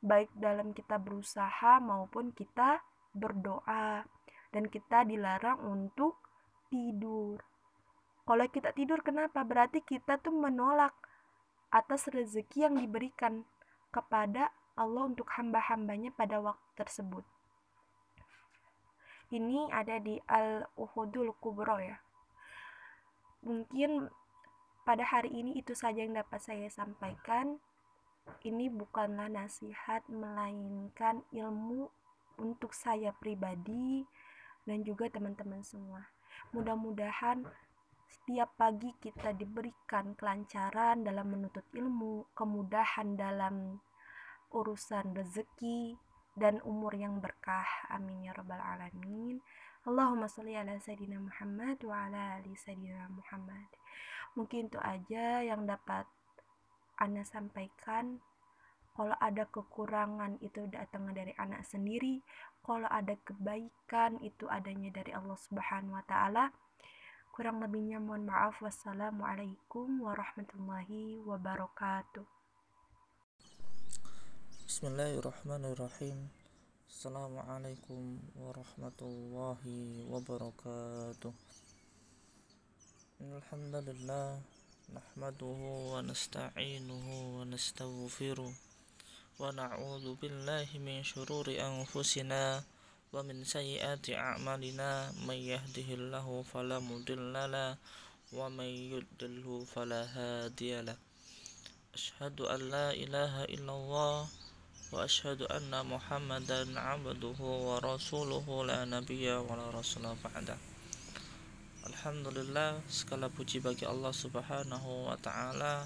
baik 0.00 0.30
dalam 0.34 0.72
kita 0.72 0.96
berusaha 0.96 1.78
maupun 1.82 2.32
kita 2.32 2.80
berdoa, 3.12 4.06
dan 4.52 4.64
kita 4.66 5.04
dilarang 5.04 5.60
untuk 5.60 6.16
tidur. 6.72 7.42
Kalau 8.28 8.44
kita 8.44 8.76
tidur, 8.76 9.00
kenapa? 9.00 9.40
Berarti 9.40 9.80
kita 9.80 10.20
tuh 10.20 10.36
menolak 10.36 10.92
atas 11.72 12.12
rezeki 12.12 12.68
yang 12.68 12.76
diberikan 12.76 13.48
kepada 13.88 14.52
Allah 14.76 15.08
untuk 15.08 15.32
hamba-hambanya 15.32 16.12
pada 16.12 16.36
waktu 16.36 16.68
tersebut. 16.76 17.24
Ini 19.32 19.72
ada 19.72 19.96
di 19.96 20.20
Al-Uhudul 20.28 21.40
Kubro 21.40 21.80
ya. 21.80 21.96
Mungkin 23.48 24.12
pada 24.84 25.08
hari 25.08 25.32
ini 25.32 25.56
itu 25.56 25.72
saja 25.72 26.04
yang 26.04 26.12
dapat 26.12 26.44
saya 26.44 26.68
sampaikan. 26.68 27.56
Ini 28.44 28.68
bukanlah 28.68 29.32
nasihat 29.32 30.04
melainkan 30.04 31.24
ilmu 31.32 31.88
untuk 32.36 32.76
saya 32.76 33.16
pribadi 33.16 34.04
dan 34.68 34.84
juga 34.84 35.08
teman-teman 35.08 35.64
semua. 35.64 36.12
Mudah-mudahan 36.52 37.48
setiap 38.08 38.56
pagi 38.56 38.92
kita 38.96 39.36
diberikan 39.36 40.16
kelancaran 40.16 41.04
dalam 41.04 41.28
menuntut 41.28 41.64
ilmu, 41.76 42.32
kemudahan 42.32 43.14
dalam 43.20 43.76
urusan 44.52 45.12
rezeki, 45.12 45.96
dan 46.38 46.62
umur 46.62 46.94
yang 46.94 47.18
berkah. 47.18 47.66
Amin 47.90 48.22
ya 48.22 48.32
rabbal 48.32 48.62
alamin. 48.62 49.42
Allahumma 49.84 50.30
sholli 50.30 50.54
ala 50.54 50.78
sayyidina 50.78 51.18
Muhammad 51.18 51.82
wa 51.82 52.06
ala 52.06 52.38
ali 52.38 52.54
sayyidina 52.54 53.10
Muhammad. 53.10 53.68
Mungkin 54.38 54.70
itu 54.70 54.78
aja 54.78 55.42
yang 55.42 55.66
dapat 55.66 56.06
Anda 57.02 57.26
sampaikan. 57.26 58.22
Kalau 58.94 59.14
ada 59.22 59.46
kekurangan 59.46 60.42
itu 60.42 60.66
datang 60.66 61.14
dari 61.14 61.30
anak 61.38 61.62
sendiri, 61.62 62.18
kalau 62.66 62.90
ada 62.90 63.14
kebaikan 63.22 64.18
itu 64.18 64.50
adanya 64.50 64.90
dari 64.90 65.14
Allah 65.14 65.38
Subhanahu 65.38 65.94
wa 65.94 66.02
taala. 66.02 66.50
Kurang 67.38 67.62
lebihnya 67.62 68.02
mohon 68.02 68.26
maaf. 68.26 68.58
Wassalamualaikum 68.58 70.02
warahmatullahi 70.02 71.22
wabarakatuh. 71.22 72.26
Bismillahirrahmanirrahim. 74.66 76.34
Assalamualaikum 76.90 78.18
warahmatullahi 78.42 80.02
wabarakatuh. 80.10 81.30
Alhamdulillah 83.22 84.42
nahmaduhu 84.90 85.94
wa 85.94 86.02
nasta'inuhu 86.02 87.38
wa 87.38 87.46
nastaghfiruh 87.46 88.50
wa 89.38 89.54
na'udzu 89.54 90.18
billahi 90.18 90.82
ومن 93.13 93.45
سيئات 93.45 94.09
أعمالنا 94.09 95.13
من 95.29 95.37
يهده 95.37 95.89
الله 95.93 96.27
فلا 96.53 96.79
مضل 96.79 97.33
له 97.33 97.77
ومن 98.33 98.69
يضلله 98.93 99.65
فلا 99.73 100.01
هادي 100.17 100.81
له 100.81 100.97
أشهد 101.93 102.41
أن 102.41 102.61
لا 102.73 102.87
إله 102.91 103.33
إلا 103.53 103.73
الله 103.73 104.17
وأشهد 104.93 105.41
أن 105.41 105.73
محمدا 105.85 106.79
عبده 106.79 107.39
ورسوله 107.39 108.47
لا 108.65 108.79
نبي 108.85 109.25
ولا 109.31 109.69
رسول 109.69 110.05
بعده 110.25 110.57
Alhamdulillah 111.83 112.79
segala 112.87 113.27
puji 113.27 113.59
bagi 113.59 113.83
Allah 113.83 114.15
Subhanahu 114.15 115.11
wa 115.11 115.19
taala 115.19 115.83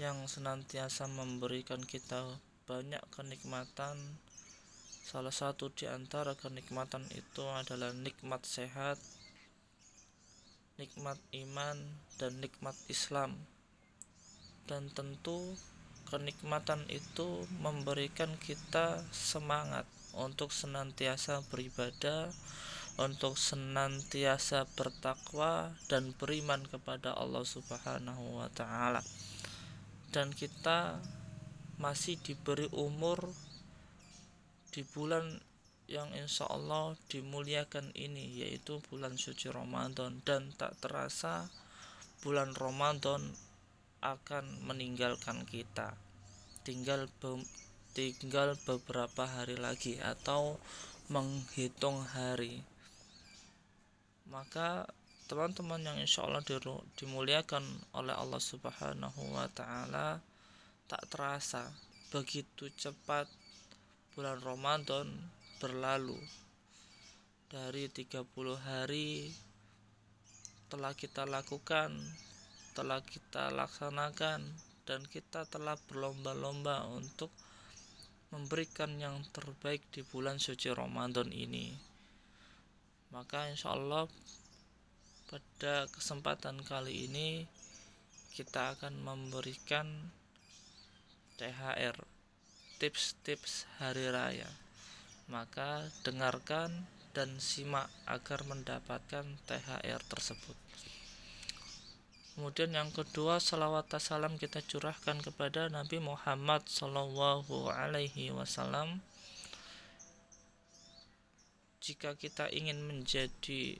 yang 0.00 0.24
senantiasa 0.24 1.12
memberikan 1.12 1.84
kita 1.84 2.24
banyak 2.64 3.04
kenikmatan 3.12 4.00
Salah 5.05 5.29
satu 5.29 5.69
di 5.69 5.85
antara 5.85 6.33
kenikmatan 6.33 7.05
itu 7.13 7.45
adalah 7.45 7.93
nikmat 7.93 8.41
sehat, 8.41 8.97
nikmat 10.81 11.21
iman, 11.45 11.77
dan 12.17 12.41
nikmat 12.41 12.73
Islam. 12.89 13.37
Dan 14.65 14.89
tentu 14.89 15.53
kenikmatan 16.09 16.89
itu 16.89 17.45
memberikan 17.61 18.33
kita 18.41 19.05
semangat 19.13 19.85
untuk 20.17 20.49
senantiasa 20.49 21.45
beribadah, 21.53 22.33
untuk 22.97 23.37
senantiasa 23.37 24.65
bertakwa 24.73 25.69
dan 25.85 26.17
beriman 26.17 26.65
kepada 26.65 27.13
Allah 27.13 27.45
Subhanahu 27.45 28.41
wa 28.41 28.49
taala. 28.57 29.05
Dan 30.09 30.33
kita 30.33 30.97
masih 31.77 32.17
diberi 32.25 32.65
umur 32.73 33.29
di 34.75 34.83
bulan 34.83 35.39
yang 35.87 36.11
insya 36.11 36.51
Allah 36.51 36.99
dimuliakan 37.07 37.95
ini 37.95 38.43
yaitu 38.43 38.83
bulan 38.91 39.15
suci 39.15 39.47
Ramadan. 39.47 40.19
Dan 40.27 40.51
tak 40.59 40.75
terasa 40.83 41.47
bulan 42.19 42.51
Ramadan 42.51 43.23
akan 44.03 44.67
meninggalkan 44.67 45.47
kita. 45.47 45.95
Tinggal 46.67 47.07
be 47.23 47.39
tinggal 47.95 48.59
beberapa 48.67 49.23
hari 49.23 49.55
lagi 49.55 49.95
atau 50.03 50.59
menghitung 51.07 52.03
hari. 52.03 52.59
Maka 54.27 54.83
teman-teman 55.31 55.79
yang 55.79 55.97
insya 56.03 56.27
Allah 56.27 56.43
dimuliakan 56.99 57.63
oleh 57.95 58.11
Allah 58.11 58.41
Subhanahu 58.43 59.31
wa 59.31 59.47
Ta'ala 59.55 60.19
tak 60.91 61.07
terasa 61.07 61.71
begitu 62.11 62.67
cepat 62.75 63.31
bulan 64.15 64.39
Ramadan 64.39 65.11
berlalu. 65.59 66.15
Dari 67.51 67.91
30 67.91 68.23
hari 68.55 69.27
telah 70.71 70.95
kita 70.95 71.27
lakukan 71.27 71.91
telah 72.71 73.03
kita 73.03 73.51
laksanakan 73.51 74.39
dan 74.87 75.03
kita 75.11 75.43
telah 75.51 75.75
berlomba-lomba 75.91 76.87
untuk 76.95 77.27
memberikan 78.31 78.95
yang 78.95 79.19
terbaik 79.35 79.83
di 79.91 79.99
bulan 80.07 80.39
suci 80.39 80.71
Ramadan 80.71 81.27
ini. 81.35 81.75
Maka 83.11 83.51
insya 83.51 83.75
Allah 83.75 84.07
pada 85.27 85.91
kesempatan 85.91 86.63
kali 86.63 87.11
ini 87.11 87.43
kita 88.31 88.79
akan 88.79 88.95
memberikan 88.95 89.91
THR 91.35 92.14
tips-tips 92.77 93.69
hari 93.79 94.11
raya 94.11 94.49
maka 95.31 95.89
dengarkan 96.05 96.85
dan 97.15 97.39
simak 97.39 97.87
agar 98.05 98.43
mendapatkan 98.45 99.25
THR 99.47 100.01
tersebut 100.11 100.57
Kemudian 102.35 102.75
yang 102.75 102.91
kedua 102.91 103.39
salawat 103.39 103.87
salam 103.95 104.35
kita 104.35 104.59
curahkan 104.59 105.23
kepada 105.23 105.71
Nabi 105.71 106.03
Muhammad 106.03 106.67
Sallallahu 106.67 107.71
Alaihi 107.71 108.35
Wasallam. 108.35 108.99
Jika 111.79 112.19
kita 112.19 112.51
ingin 112.51 112.83
menjadi 112.83 113.79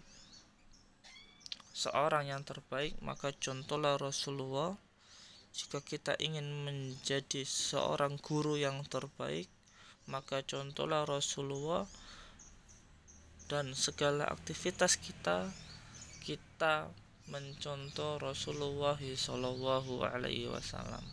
seorang 1.76 2.32
yang 2.32 2.48
terbaik, 2.48 2.96
maka 3.04 3.36
contohlah 3.36 4.00
Rasulullah. 4.00 4.80
Jika 5.56 5.80
kita 5.80 6.20
ingin 6.20 6.68
menjadi 6.68 7.48
seorang 7.48 8.20
guru 8.20 8.60
yang 8.60 8.84
terbaik, 8.84 9.48
maka 10.04 10.44
contohlah 10.44 11.08
Rasulullah 11.08 11.88
dan 13.48 13.72
segala 13.72 14.28
aktivitas 14.28 15.00
kita 15.00 15.48
kita 16.28 16.92
mencontoh 17.32 18.20
Rasulullah 18.20 19.00
sallallahu 19.00 20.04
alaihi 20.04 20.52
wasallam. 20.52 21.08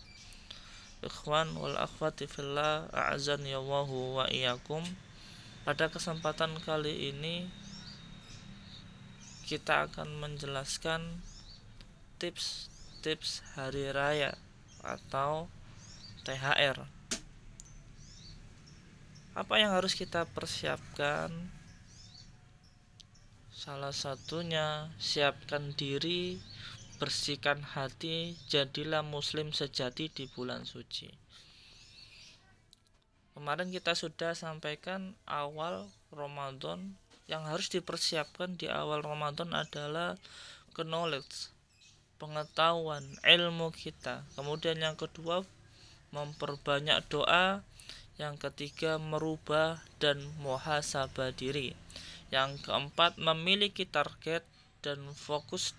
Ikhwan 1.06 1.54
wal 1.54 1.78
akhwati 1.78 2.26
fillah 2.26 2.90
a'azan 2.90 3.46
ya 3.46 3.62
wa 3.62 4.26
iyyakum. 4.26 4.82
Pada 5.62 5.86
kesempatan 5.86 6.58
kali 6.66 7.14
ini 7.14 7.46
kita 9.46 9.86
akan 9.86 10.18
menjelaskan 10.18 11.22
tips-tips 13.02 13.42
hari 13.58 13.90
raya 13.90 14.30
atau 14.86 15.50
THR. 16.22 16.86
Apa 19.34 19.54
yang 19.58 19.74
harus 19.74 19.98
kita 19.98 20.22
persiapkan 20.30 21.50
Salah 23.50 23.90
satunya, 23.90 24.86
siapkan 25.02 25.74
diri, 25.74 26.38
bersihkan 27.02 27.62
hati, 27.62 28.38
jadilah 28.46 29.02
muslim 29.02 29.50
sejati 29.50 30.06
di 30.06 30.30
bulan 30.30 30.62
suci. 30.62 31.10
Kemarin 33.34 33.74
kita 33.74 33.98
sudah 33.98 34.38
sampaikan 34.38 35.18
awal 35.26 35.90
Ramadan 36.14 36.94
yang 37.26 37.46
harus 37.50 37.66
dipersiapkan 37.66 38.54
di 38.58 38.70
awal 38.70 39.02
Ramadan 39.02 39.54
adalah 39.54 40.18
knowledge, 40.80 41.51
pengetahuan, 42.22 43.02
ilmu 43.26 43.74
kita. 43.74 44.22
Kemudian 44.38 44.78
yang 44.78 44.94
kedua, 44.94 45.42
memperbanyak 46.14 47.02
doa. 47.10 47.66
Yang 48.14 48.46
ketiga, 48.46 49.02
merubah 49.02 49.82
dan 49.98 50.22
muhasabah 50.38 51.34
diri. 51.34 51.74
Yang 52.30 52.62
keempat, 52.62 53.18
memiliki 53.18 53.82
target 53.82 54.46
dan 54.86 55.02
fokus 55.18 55.74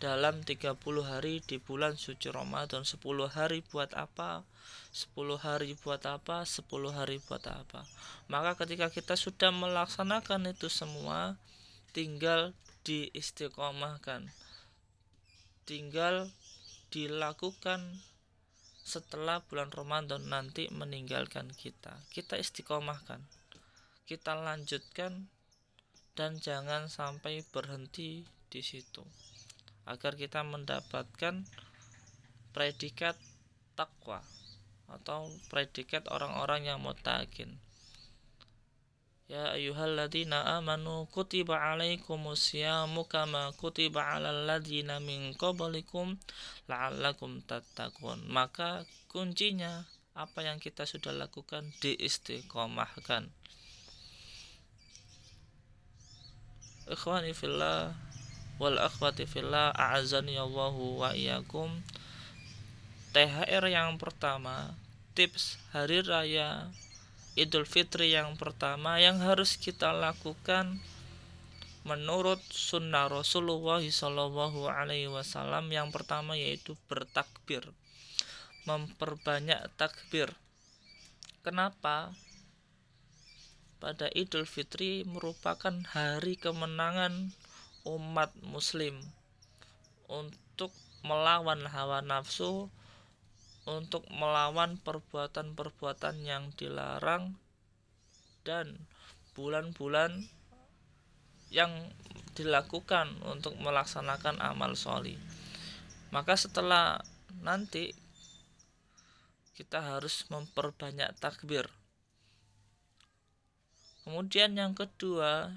dalam 0.00 0.44
30 0.44 0.76
hari 1.04 1.40
di 1.44 1.56
bulan 1.56 1.96
suci 1.96 2.28
Ramadan 2.28 2.84
10 2.84 3.00
hari 3.32 3.64
buat 3.72 3.96
apa 3.96 4.44
10 4.92 5.40
hari 5.40 5.72
buat 5.80 6.04
apa 6.04 6.44
10 6.44 6.68
hari 6.92 7.16
buat 7.24 7.40
apa 7.48 7.88
maka 8.28 8.60
ketika 8.60 8.92
kita 8.92 9.16
sudah 9.16 9.48
melaksanakan 9.56 10.52
itu 10.52 10.68
semua 10.68 11.40
tinggal 11.96 12.52
diistiqomahkan 12.84 14.28
tinggal 15.66 16.30
dilakukan 16.94 18.00
setelah 18.86 19.42
bulan 19.44 19.74
Ramadan 19.74 20.30
nanti 20.30 20.70
meninggalkan 20.70 21.50
kita. 21.52 22.06
Kita 22.14 22.38
istiqomahkan 22.38 23.20
kita 24.06 24.38
lanjutkan 24.38 25.26
dan 26.14 26.38
jangan 26.38 26.86
sampai 26.86 27.42
berhenti 27.50 28.22
di 28.46 28.62
situ. 28.62 29.02
Agar 29.82 30.14
kita 30.14 30.46
mendapatkan 30.46 31.42
predikat 32.54 33.18
takwa 33.74 34.22
atau 34.86 35.26
predikat 35.50 36.06
orang-orang 36.06 36.70
yang 36.70 36.78
mutakin 36.78 37.58
Ya 39.26 39.58
ayyuhalladzina 39.58 40.58
amanu 40.58 41.10
kutiba 41.10 41.58
alaikumus 41.58 42.54
syamu 42.54 43.10
kama 43.10 43.50
kutiba 43.58 44.14
alal 44.14 44.46
ladzina 44.46 45.02
min 45.02 45.34
qablikum 45.34 46.14
la'allakum 46.70 47.42
tattaqun. 47.42 48.22
Maka 48.30 48.86
kuncinya 49.10 49.86
apa 50.14 50.46
yang 50.46 50.62
kita 50.62 50.86
sudah 50.86 51.10
lakukan 51.10 51.74
diistiqomahkan. 51.82 53.34
ikhwani 56.86 57.34
fillah 57.34 57.98
wal 58.62 58.78
akhwati 58.78 59.26
fillah 59.26 59.74
a'azani 59.74 60.38
Allahu 60.38 61.02
wa 61.02 61.10
iyyakum 61.10 61.82
THR 63.10 63.66
yang 63.66 63.98
pertama 63.98 64.78
tips 65.18 65.58
hari 65.74 65.98
raya 66.06 66.70
Idul 67.36 67.68
Fitri 67.68 68.16
yang 68.16 68.34
pertama 68.40 68.96
yang 68.96 69.20
harus 69.20 69.60
kita 69.60 69.92
lakukan 69.92 70.80
menurut 71.84 72.40
sunnah 72.48 73.12
Rasulullah 73.12 73.84
Shallallahu 73.84 74.66
Alaihi 74.66 75.12
Wasallam 75.12 75.68
yang 75.70 75.92
pertama 75.92 76.34
yaitu 76.34 76.74
bertakbir, 76.88 77.62
memperbanyak 78.64 79.68
takbir. 79.78 80.32
Kenapa? 81.46 82.16
pada 83.76 84.08
Idul 84.16 84.48
Fitri 84.48 85.04
merupakan 85.04 85.72
hari 85.92 86.40
kemenangan 86.40 87.30
umat 87.84 88.32
muslim 88.42 88.98
untuk 90.08 90.72
melawan 91.04 91.62
hawa 91.68 92.00
nafsu 92.02 92.72
untuk 93.66 94.06
melawan 94.14 94.78
perbuatan-perbuatan 94.80 96.22
yang 96.22 96.54
dilarang 96.54 97.34
dan 98.46 98.86
bulan-bulan 99.34 100.30
yang 101.50 101.90
dilakukan 102.38 103.20
untuk 103.26 103.58
melaksanakan 103.58 104.38
amal 104.38 104.78
soli. 104.78 105.18
Maka 106.14 106.38
setelah 106.38 107.02
nanti 107.42 107.90
kita 109.58 109.82
harus 109.82 110.24
memperbanyak 110.30 111.12
takbir 111.18 111.66
Kemudian 114.06 114.54
yang 114.54 114.70
kedua, 114.70 115.50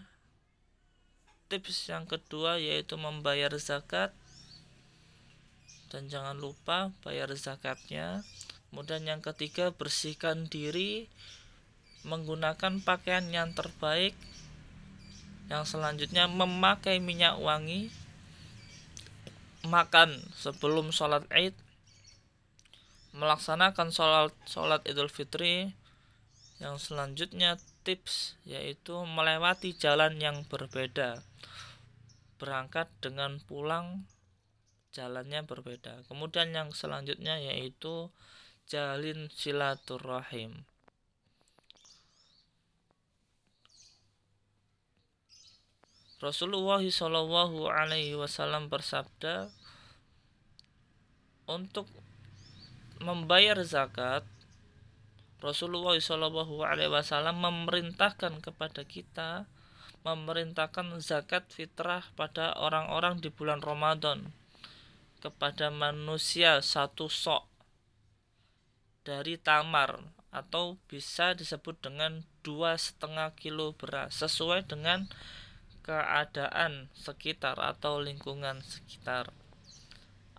tips 1.54 1.86
yang 1.86 2.10
kedua 2.10 2.58
yaitu 2.58 2.98
membayar 2.98 3.54
zakat 3.62 4.10
dan 5.90 6.06
jangan 6.08 6.38
lupa 6.38 6.94
bayar 7.02 7.34
zakatnya. 7.34 8.22
Kemudian 8.70 9.02
yang 9.10 9.22
ketiga, 9.26 9.74
bersihkan 9.74 10.46
diri 10.46 11.10
menggunakan 12.06 12.80
pakaian 12.86 13.26
yang 13.34 13.52
terbaik. 13.58 14.14
Yang 15.50 15.76
selanjutnya 15.76 16.30
memakai 16.30 17.02
minyak 17.02 17.42
wangi. 17.42 17.90
Makan 19.66 20.30
sebelum 20.38 20.94
sholat 20.94 21.26
Id. 21.34 21.58
Melaksanakan 23.18 23.90
sholat, 23.90 24.32
sholat 24.46 24.86
Idul 24.86 25.10
Fitri. 25.10 25.74
Yang 26.62 26.94
selanjutnya 26.94 27.58
tips 27.82 28.38
yaitu 28.46 28.94
melewati 29.10 29.74
jalan 29.74 30.22
yang 30.22 30.46
berbeda. 30.46 31.26
Berangkat 32.38 32.88
dengan 33.02 33.42
pulang 33.42 34.06
jalannya 34.94 35.46
berbeda. 35.46 36.06
Kemudian 36.10 36.54
yang 36.54 36.70
selanjutnya 36.74 37.38
yaitu 37.38 38.10
jalin 38.70 39.30
silaturahim. 39.34 40.66
Rasulullah 46.20 46.84
Shallallahu 46.84 47.72
Alaihi 47.72 48.20
Wasallam 48.20 48.68
bersabda 48.68 49.48
untuk 51.48 51.88
membayar 53.00 53.56
zakat 53.64 54.28
Rasulullah 55.40 55.96
Shallallahu 55.96 56.60
Alaihi 56.68 56.92
Wasallam 56.92 57.40
memerintahkan 57.40 58.44
kepada 58.44 58.84
kita 58.84 59.48
memerintahkan 60.04 61.00
zakat 61.00 61.48
fitrah 61.56 62.04
pada 62.20 62.52
orang-orang 62.60 63.24
di 63.24 63.32
bulan 63.32 63.64
Ramadan 63.64 64.36
kepada 65.20 65.68
manusia 65.70 66.64
satu 66.64 67.12
sok 67.12 67.46
dari 69.04 69.36
tamar 69.36 70.00
atau 70.30 70.78
bisa 70.88 71.34
disebut 71.36 71.76
dengan 71.84 72.24
dua 72.46 72.78
setengah 72.78 73.34
kilo 73.36 73.74
beras 73.76 74.22
sesuai 74.22 74.66
dengan 74.66 75.10
keadaan 75.82 76.88
sekitar 76.94 77.58
atau 77.58 77.98
lingkungan 77.98 78.62
sekitar 78.62 79.34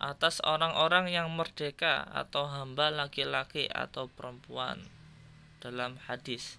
atas 0.00 0.40
orang-orang 0.46 1.12
yang 1.12 1.28
merdeka 1.28 2.08
atau 2.08 2.48
hamba 2.48 2.88
laki-laki 2.88 3.68
atau 3.68 4.08
perempuan 4.08 4.80
dalam 5.60 6.00
hadis. 6.08 6.56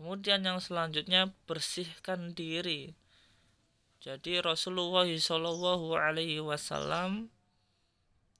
Kemudian 0.00 0.44
yang 0.44 0.60
selanjutnya 0.60 1.32
bersihkan 1.44 2.32
diri. 2.32 2.96
Jadi 4.06 4.38
Rasulullah 4.38 5.02
Shallallahu 5.02 5.98
Alaihi 5.98 6.38
Wasallam 6.38 7.26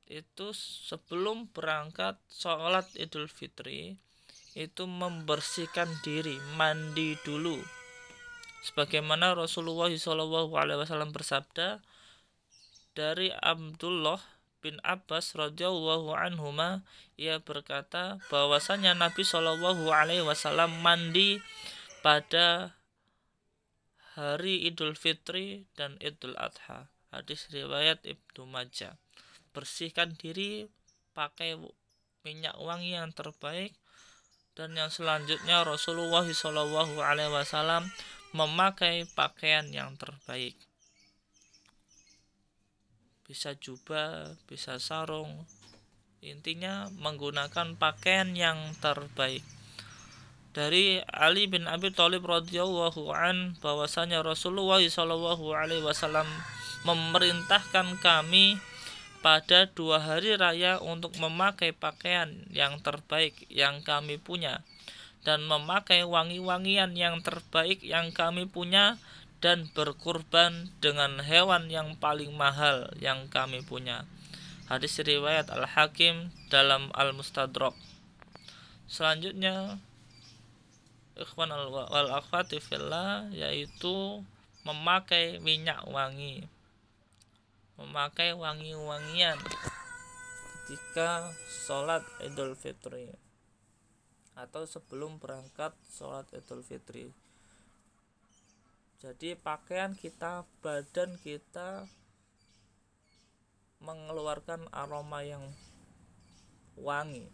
itu 0.06 0.54
sebelum 0.86 1.50
berangkat 1.50 2.22
sholat 2.30 2.86
Idul 2.94 3.26
Fitri 3.26 3.98
itu 4.54 4.86
membersihkan 4.86 5.90
diri, 6.06 6.38
mandi 6.54 7.18
dulu. 7.26 7.58
Sebagaimana 8.62 9.34
Rasulullah 9.34 9.90
Shallallahu 9.90 10.54
Alaihi 10.54 10.86
Wasallam 10.86 11.10
bersabda, 11.10 11.82
dari 12.94 13.34
Abdullah 13.34 14.22
bin 14.64 14.80
Abbas 14.86 15.36
radhiyallahu 15.36 16.16
anhuma 16.16 16.82
ia 17.20 17.38
berkata 17.38 18.18
bahwasanya 18.32 18.96
Nabi 18.96 19.22
Shallallahu 19.22 19.84
alaihi 19.92 20.24
wasallam 20.24 20.80
mandi 20.80 21.38
pada 22.00 22.75
hari 24.16 24.64
Idul 24.64 24.96
Fitri 24.96 25.68
dan 25.76 26.00
Idul 26.00 26.34
Adha. 26.40 26.88
Hadis 27.12 27.46
riwayat 27.52 28.00
Ibnu 28.02 28.48
Majah. 28.48 28.96
Bersihkan 29.52 30.16
diri 30.16 30.66
pakai 31.12 31.60
minyak 32.24 32.56
wangi 32.56 32.96
yang 32.96 33.12
terbaik 33.12 33.76
dan 34.56 34.72
yang 34.72 34.88
selanjutnya 34.88 35.62
Rasulullah 35.62 36.24
Shallallahu 36.24 36.96
alaihi 36.98 37.30
wasallam 37.30 37.92
memakai 38.32 39.04
pakaian 39.12 39.68
yang 39.68 39.94
terbaik 40.00 40.56
bisa 43.26 43.58
jubah, 43.58 44.38
bisa 44.46 44.78
sarung. 44.78 45.44
Intinya 46.22 46.86
menggunakan 46.94 47.74
pakaian 47.74 48.30
yang 48.38 48.58
terbaik. 48.78 49.42
Dari 50.56 51.04
Ali 51.12 51.44
bin 51.44 51.68
Abi 51.68 51.92
Thalib 51.92 52.24
radhiyallahu 52.24 53.12
an 53.12 53.60
bahwasanya 53.60 54.24
Rasulullah 54.24 54.80
shallallahu 54.80 55.52
alaihi 55.52 55.84
wasallam 55.84 56.24
memerintahkan 56.88 58.00
kami 58.00 58.56
pada 59.20 59.68
dua 59.68 60.00
hari 60.00 60.32
raya 60.32 60.80
untuk 60.80 61.12
memakai 61.20 61.76
pakaian 61.76 62.32
yang 62.48 62.80
terbaik 62.80 63.36
yang 63.52 63.84
kami 63.84 64.16
punya 64.16 64.64
dan 65.28 65.44
memakai 65.44 66.08
wangi-wangian 66.08 66.96
yang 66.96 67.20
terbaik 67.20 67.84
yang 67.84 68.08
kami 68.16 68.48
punya 68.48 68.96
dan 69.44 69.68
berkurban 69.76 70.72
dengan 70.80 71.20
hewan 71.20 71.68
yang 71.68 72.00
paling 72.00 72.32
mahal 72.32 72.88
yang 72.96 73.28
kami 73.28 73.60
punya. 73.60 74.08
Hadis 74.72 74.96
riwayat 75.04 75.52
Al-Hakim 75.52 76.32
dalam 76.48 76.88
Al-Mustadrak. 76.96 77.76
Selanjutnya 78.88 79.84
ikhwan 81.16 81.52
wal 81.52 82.10
akhwati 82.12 82.60
fillah 82.60 83.28
yaitu 83.32 84.22
memakai 84.62 85.40
minyak 85.40 85.82
wangi. 85.88 86.44
Memakai 87.76 88.32
wangi-wangian 88.32 89.36
ketika 90.66 91.30
sholat 91.46 92.02
Idul 92.24 92.56
Fitri 92.56 93.12
atau 94.34 94.64
sebelum 94.64 95.20
berangkat 95.22 95.76
sholat 95.92 96.24
Idul 96.32 96.64
Fitri 96.66 97.12
jadi 98.96 99.36
pakaian 99.36 99.92
kita 99.92 100.48
badan 100.64 101.20
kita 101.20 101.84
mengeluarkan 103.84 104.66
aroma 104.72 105.20
yang 105.20 105.44
wangi 106.80 107.28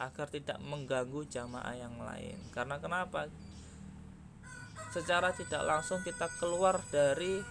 agar 0.00 0.32
tidak 0.32 0.56
mengganggu 0.64 1.28
jamaah 1.28 1.76
yang 1.76 2.00
lain 2.00 2.40
karena 2.56 2.80
kenapa 2.80 3.28
secara 4.90 5.30
tidak 5.36 5.62
langsung 5.68 6.00
kita 6.00 6.26
keluar 6.40 6.80
dari 6.88 7.44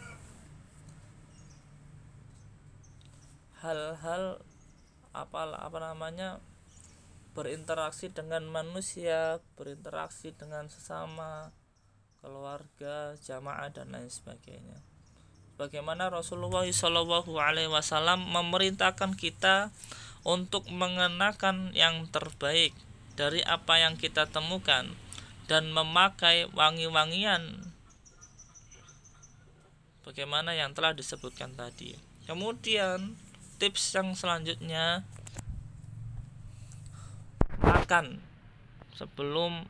hal-hal 3.62 4.42
apa 5.14 5.40
apa 5.62 5.78
namanya 5.78 6.42
berinteraksi 7.38 8.10
dengan 8.10 8.44
manusia 8.50 9.38
berinteraksi 9.54 10.34
dengan 10.34 10.68
sesama 10.68 11.54
keluarga, 12.20 13.16
jamaah 13.24 13.72
dan 13.72 13.96
lain 13.96 14.12
sebagainya. 14.12 14.80
Bagaimana 15.60 16.08
Rasulullah 16.08 16.64
Shallallahu 16.64 17.36
Alaihi 17.36 17.68
Wasallam 17.68 18.32
memerintahkan 18.32 19.16
kita 19.20 19.72
untuk 20.28 20.68
mengenakan 20.68 21.72
yang 21.72 22.08
terbaik 22.12 22.76
dari 23.20 23.44
apa 23.44 23.80
yang 23.80 24.00
kita 24.00 24.28
temukan 24.32 24.96
dan 25.52 25.74
memakai 25.74 26.48
wangi-wangian. 26.56 27.74
Bagaimana 30.06 30.56
yang 30.56 30.74
telah 30.74 30.96
disebutkan 30.96 31.54
tadi. 31.54 31.94
Kemudian 32.26 33.18
tips 33.60 33.94
yang 33.94 34.16
selanjutnya. 34.16 35.04
Makan 37.60 38.24
sebelum 38.96 39.68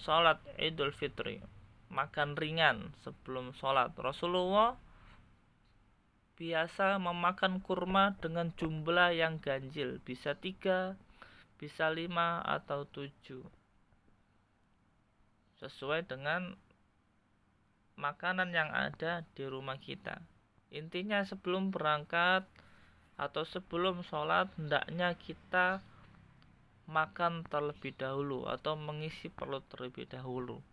sholat 0.00 0.40
idul 0.56 0.90
fitri. 0.94 1.44
Makan 1.92 2.34
ringan 2.38 2.96
sebelum 3.04 3.52
sholat. 3.58 3.92
Rasulullah 3.98 4.78
biasa 6.38 7.02
memakan 7.02 7.58
kurma 7.58 8.14
dengan 8.22 8.54
jumlah 8.54 9.10
yang 9.10 9.42
ganjil 9.42 9.98
bisa 10.06 10.38
tiga 10.38 10.94
bisa 11.58 11.90
lima 11.90 12.38
atau 12.46 12.86
tujuh 12.86 13.42
sesuai 15.58 16.06
dengan 16.06 16.54
makanan 17.98 18.54
yang 18.54 18.70
ada 18.70 19.26
di 19.34 19.42
rumah 19.50 19.82
kita 19.82 20.22
intinya 20.70 21.26
sebelum 21.26 21.74
berangkat 21.74 22.46
atau 23.18 23.42
sebelum 23.42 24.06
sholat 24.06 24.46
hendaknya 24.54 25.18
kita 25.18 25.82
makan 26.88 27.44
terlebih 27.44 27.92
dahulu 27.98 28.48
atau 28.48 28.72
mengisi 28.78 29.28
perut 29.28 29.60
terlebih 29.68 30.08
dahulu. 30.08 30.64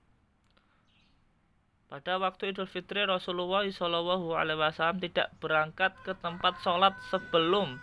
Pada 1.85 2.17
waktu 2.17 2.49
Idul 2.49 2.65
Fitri 2.65 3.05
Rasulullah 3.05 3.61
Shallallahu 3.61 4.33
Alaihi 4.33 4.57
Wasallam 4.57 5.05
tidak 5.05 5.29
berangkat 5.37 5.93
ke 6.01 6.17
tempat 6.17 6.57
sholat 6.65 6.97
sebelum 7.13 7.77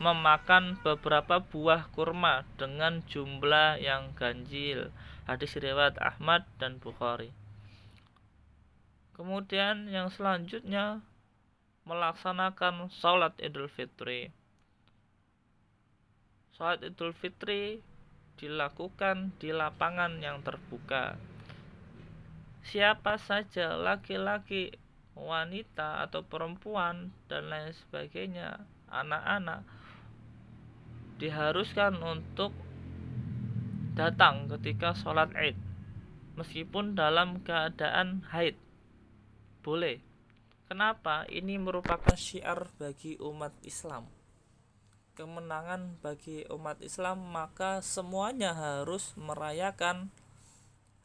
memakan 0.00 0.80
beberapa 0.80 1.44
buah 1.44 1.92
kurma 1.92 2.48
dengan 2.56 3.04
jumlah 3.04 3.78
yang 3.78 4.16
ganjil. 4.16 4.88
Hadis 5.28 5.54
riwayat 5.60 6.00
Ahmad 6.00 6.48
dan 6.56 6.80
Bukhari. 6.80 7.30
Kemudian 9.14 9.86
yang 9.92 10.10
selanjutnya 10.10 11.04
melaksanakan 11.84 12.88
sholat 12.90 13.36
Idul 13.38 13.68
Fitri. 13.68 14.32
Sholat 16.56 16.80
Idul 16.80 17.12
Fitri 17.12 17.78
dilakukan 18.40 19.36
di 19.38 19.52
lapangan 19.54 20.18
yang 20.18 20.42
terbuka. 20.42 21.33
Siapa 22.64 23.20
saja 23.20 23.76
laki-laki, 23.76 24.72
wanita 25.12 26.08
atau 26.08 26.24
perempuan 26.24 27.12
dan 27.28 27.52
lain 27.52 27.76
sebagainya, 27.76 28.64
anak-anak 28.88 29.68
diharuskan 31.20 32.00
untuk 32.02 32.50
datang 33.94 34.50
ketika 34.50 34.90
sholat 34.98 35.30
id 35.38 35.54
meskipun 36.34 36.98
dalam 36.98 37.42
keadaan 37.46 38.26
haid. 38.34 38.58
Boleh. 39.62 40.02
Kenapa? 40.66 41.22
Ini 41.30 41.60
merupakan 41.62 42.18
syiar 42.18 42.66
bagi 42.80 43.14
umat 43.22 43.54
Islam. 43.62 44.10
Kemenangan 45.14 46.02
bagi 46.02 46.42
umat 46.50 46.82
Islam 46.82 47.30
maka 47.30 47.78
semuanya 47.78 48.50
harus 48.50 49.14
merayakan 49.14 50.10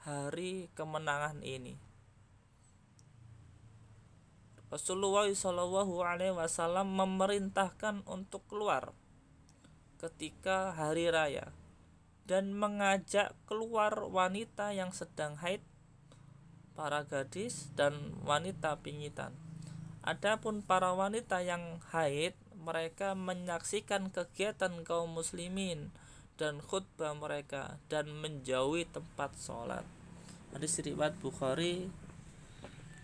hari 0.03 0.71
kemenangan 0.79 1.43
ini. 1.43 1.75
Rasulullah 4.69 5.25
Shallallahu 5.25 6.05
Alaihi 6.05 6.37
Wasallam 6.37 6.93
memerintahkan 6.93 8.05
untuk 8.05 8.45
keluar 8.45 8.93
ketika 9.97 10.71
hari 10.77 11.09
raya 11.09 11.51
dan 12.29 12.53
mengajak 12.53 13.33
keluar 13.49 14.05
wanita 14.05 14.69
yang 14.71 14.93
sedang 14.93 15.35
haid, 15.41 15.65
para 16.77 17.03
gadis 17.03 17.73
dan 17.73 18.15
wanita 18.23 18.79
pingitan. 18.79 19.33
Adapun 20.05 20.63
para 20.63 20.95
wanita 20.95 21.43
yang 21.43 21.83
haid 21.91 22.37
mereka 22.55 23.17
menyaksikan 23.17 24.13
kegiatan 24.13 24.85
kaum 24.85 25.11
muslimin 25.11 25.91
dan 26.39 26.63
khutbah 26.63 27.11
mereka 27.19 27.75
dan 27.91 28.07
menjauhi 28.15 28.87
tempat 28.87 29.35
sholat. 29.35 29.83
Hadis 30.55 30.79
riwayat 30.79 31.19
Bukhari 31.19 31.91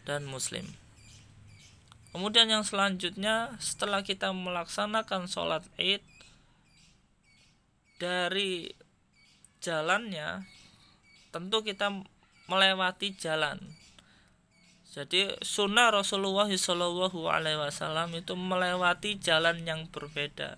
dan 0.08 0.24
Muslim. 0.24 0.66
kemudian 2.16 2.48
yang 2.48 2.64
selanjutnya 2.64 3.60
setelah 3.60 4.00
kita 4.00 4.32
melaksanakan 4.32 5.28
sholat 5.28 5.68
id 5.76 6.00
dari 8.00 8.72
jalannya 9.60 10.48
tentu 11.36 11.60
kita 11.60 11.92
melewati 12.48 13.12
jalan 13.20 13.60
jadi 14.96 15.36
sunnah 15.44 15.92
Rasulullah 15.92 16.48
Shallallahu 16.48 17.28
Alaihi 17.28 17.60
Wasallam 17.60 18.16
itu 18.16 18.32
melewati 18.40 19.20
jalan 19.20 19.68
yang 19.68 19.92
berbeda 19.92 20.56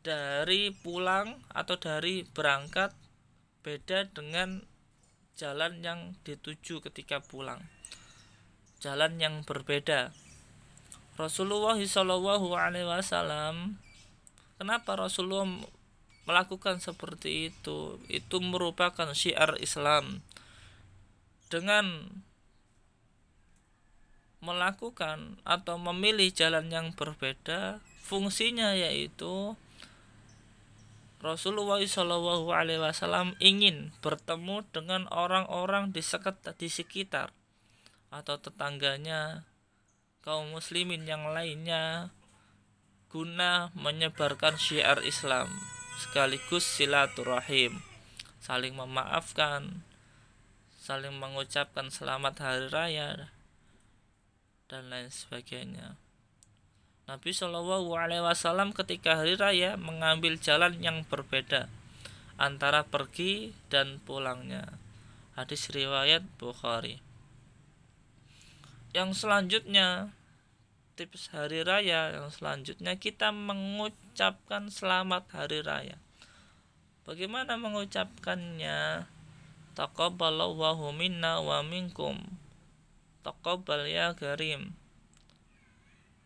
dari 0.00 0.72
pulang 0.72 1.44
atau 1.52 1.76
dari 1.76 2.24
berangkat 2.24 2.96
beda 3.60 4.08
dengan 4.08 4.64
jalan 5.36 5.84
yang 5.84 6.00
dituju 6.24 6.80
ketika 6.84 7.20
pulang. 7.20 7.60
Jalan 8.80 9.20
yang 9.20 9.44
berbeda. 9.44 10.12
Rasulullah 11.20 11.76
Shallallahu 11.76 12.56
Alaihi 12.56 12.88
Wasallam 12.88 13.76
kenapa 14.56 14.96
Rasulullah 14.96 15.48
melakukan 16.24 16.80
seperti 16.80 17.52
itu? 17.52 18.00
Itu 18.08 18.40
merupakan 18.40 19.12
syiar 19.12 19.60
Islam. 19.60 20.24
Dengan 21.52 22.08
melakukan 24.40 25.36
atau 25.44 25.76
memilih 25.76 26.32
jalan 26.32 26.72
yang 26.72 26.96
berbeda 26.96 27.84
fungsinya 28.00 28.72
yaitu 28.72 29.52
Rasulullah 31.20 31.80
Shallallahu 31.84 32.48
Alaihi 32.48 32.80
Wasallam 32.80 33.36
ingin 33.44 33.92
bertemu 34.00 34.64
dengan 34.72 35.04
orang-orang 35.12 35.92
di 35.92 36.00
sekitar, 36.00 36.56
di 36.56 36.72
sekitar 36.72 37.28
atau 38.08 38.40
tetangganya 38.40 39.44
kaum 40.24 40.56
muslimin 40.56 41.04
yang 41.04 41.28
lainnya 41.28 42.08
guna 43.12 43.68
menyebarkan 43.76 44.56
syiar 44.56 45.04
Islam 45.04 45.52
sekaligus 46.00 46.64
silaturahim 46.64 47.84
saling 48.40 48.72
memaafkan 48.72 49.84
saling 50.80 51.12
mengucapkan 51.20 51.92
selamat 51.92 52.34
hari 52.40 52.66
raya 52.72 53.10
dan 54.70 54.88
lain 54.88 55.12
sebagainya. 55.12 56.00
Nabi 57.10 57.34
Shallallahu 57.34 57.90
Alaihi 57.98 58.22
Wasallam 58.22 58.70
ketika 58.70 59.18
hari 59.18 59.34
raya 59.34 59.74
mengambil 59.74 60.38
jalan 60.38 60.78
yang 60.78 61.02
berbeda 61.10 61.66
antara 62.38 62.86
pergi 62.86 63.50
dan 63.66 63.98
pulangnya. 64.06 64.78
Hadis 65.34 65.74
riwayat 65.74 66.22
Bukhari. 66.38 67.02
Yang 68.94 69.26
selanjutnya 69.26 70.14
tips 70.94 71.34
hari 71.34 71.66
raya 71.66 72.14
yang 72.14 72.30
selanjutnya 72.30 72.94
kita 72.94 73.34
mengucapkan 73.34 74.70
selamat 74.70 75.26
hari 75.34 75.66
raya. 75.66 75.98
Bagaimana 77.02 77.58
mengucapkannya? 77.58 79.10
Taqabbalallahu 79.74 80.94
minna 80.94 81.42
wa 81.42 81.58
minkum 81.66 82.22
taqabbal 83.26 83.84
ya 83.90 84.16
karim 84.16 84.72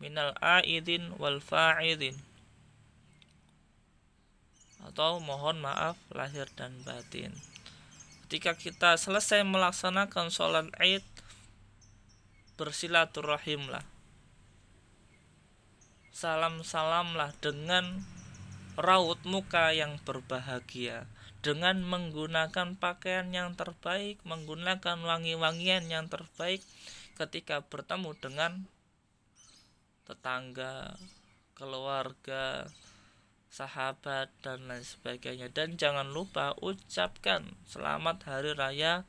minal 0.05 0.37
aidin 0.37 1.09
wal 1.17 1.41
fa'idin. 1.41 2.13
Atau 4.85 5.17
mohon 5.17 5.57
maaf 5.65 5.97
lahir 6.13 6.45
dan 6.53 6.77
batin. 6.85 7.33
Ketika 8.29 8.53
kita 8.53 9.01
selesai 9.01 9.41
melaksanakan 9.41 10.29
sholat 10.29 10.69
id 10.77 11.01
bersilaturahimlah. 12.53 13.81
Salam-salamlah 16.13 17.33
dengan 17.41 18.05
raut 18.77 19.19
muka 19.25 19.73
yang 19.73 19.97
berbahagia. 20.05 21.09
Dengan 21.41 21.81
menggunakan 21.81 22.77
pakaian 22.77 23.29
yang 23.33 23.57
terbaik, 23.57 24.21
menggunakan 24.25 25.01
wangi-wangian 25.01 25.89
yang 25.89 26.09
terbaik 26.09 26.61
ketika 27.17 27.61
bertemu 27.65 28.17
dengan 28.17 28.51
tetangga, 30.05 30.95
keluarga, 31.57 32.69
sahabat 33.49 34.29
dan 34.45 34.69
lain 34.69 34.85
sebagainya. 34.85 35.49
Dan 35.49 35.75
jangan 35.75 36.11
lupa 36.13 36.53
ucapkan 36.61 37.57
selamat 37.65 38.25
hari 38.29 38.51
raya 38.53 39.07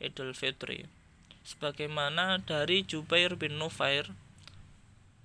Idul 0.00 0.32
Fitri. 0.32 0.88
Sebagaimana 1.44 2.40
dari 2.44 2.84
Jubair 2.84 3.36
bin 3.36 3.56
Nufair 3.56 4.12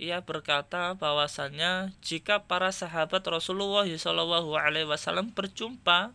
ia 0.02 0.20
berkata 0.26 0.98
bahwasannya 0.98 1.94
jika 2.02 2.44
para 2.44 2.74
sahabat 2.74 3.22
Rasulullah 3.24 3.86
SAW 3.86 5.32
berjumpa 5.32 6.12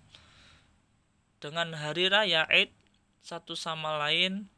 dengan 1.39 1.73
hari 1.79 2.11
raya 2.11 2.45
Id 2.51 2.75
satu 3.23 3.55
sama 3.55 3.95
lain 3.97 4.51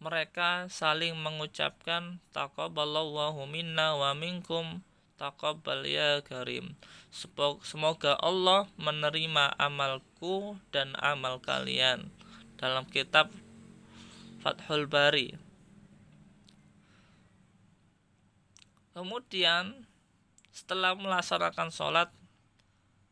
mereka 0.00 0.64
saling 0.72 1.12
mengucapkan 1.12 2.24
taqabbalallahu 2.32 3.44
minna 3.44 3.92
wa 4.00 4.16
minkum 4.16 4.80
taqabbal 5.20 5.84
ya 5.84 6.24
karim. 6.24 6.72
Semoga 7.60 8.16
Allah 8.16 8.64
menerima 8.80 9.52
amalku 9.60 10.56
dan 10.72 10.96
amal 10.96 11.36
kalian. 11.44 12.08
Dalam 12.56 12.88
kitab 12.88 13.28
Fathul 14.40 14.88
Bari. 14.88 15.36
Kemudian 18.96 19.84
setelah 20.48 20.96
melaksanakan 20.96 21.68
sholat 21.68 22.08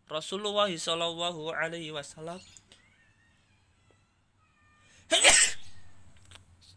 Rasulullah 0.08 0.72
Shallallahu 0.72 1.52
Alaihi 1.52 1.92
Wasallam 1.92 2.40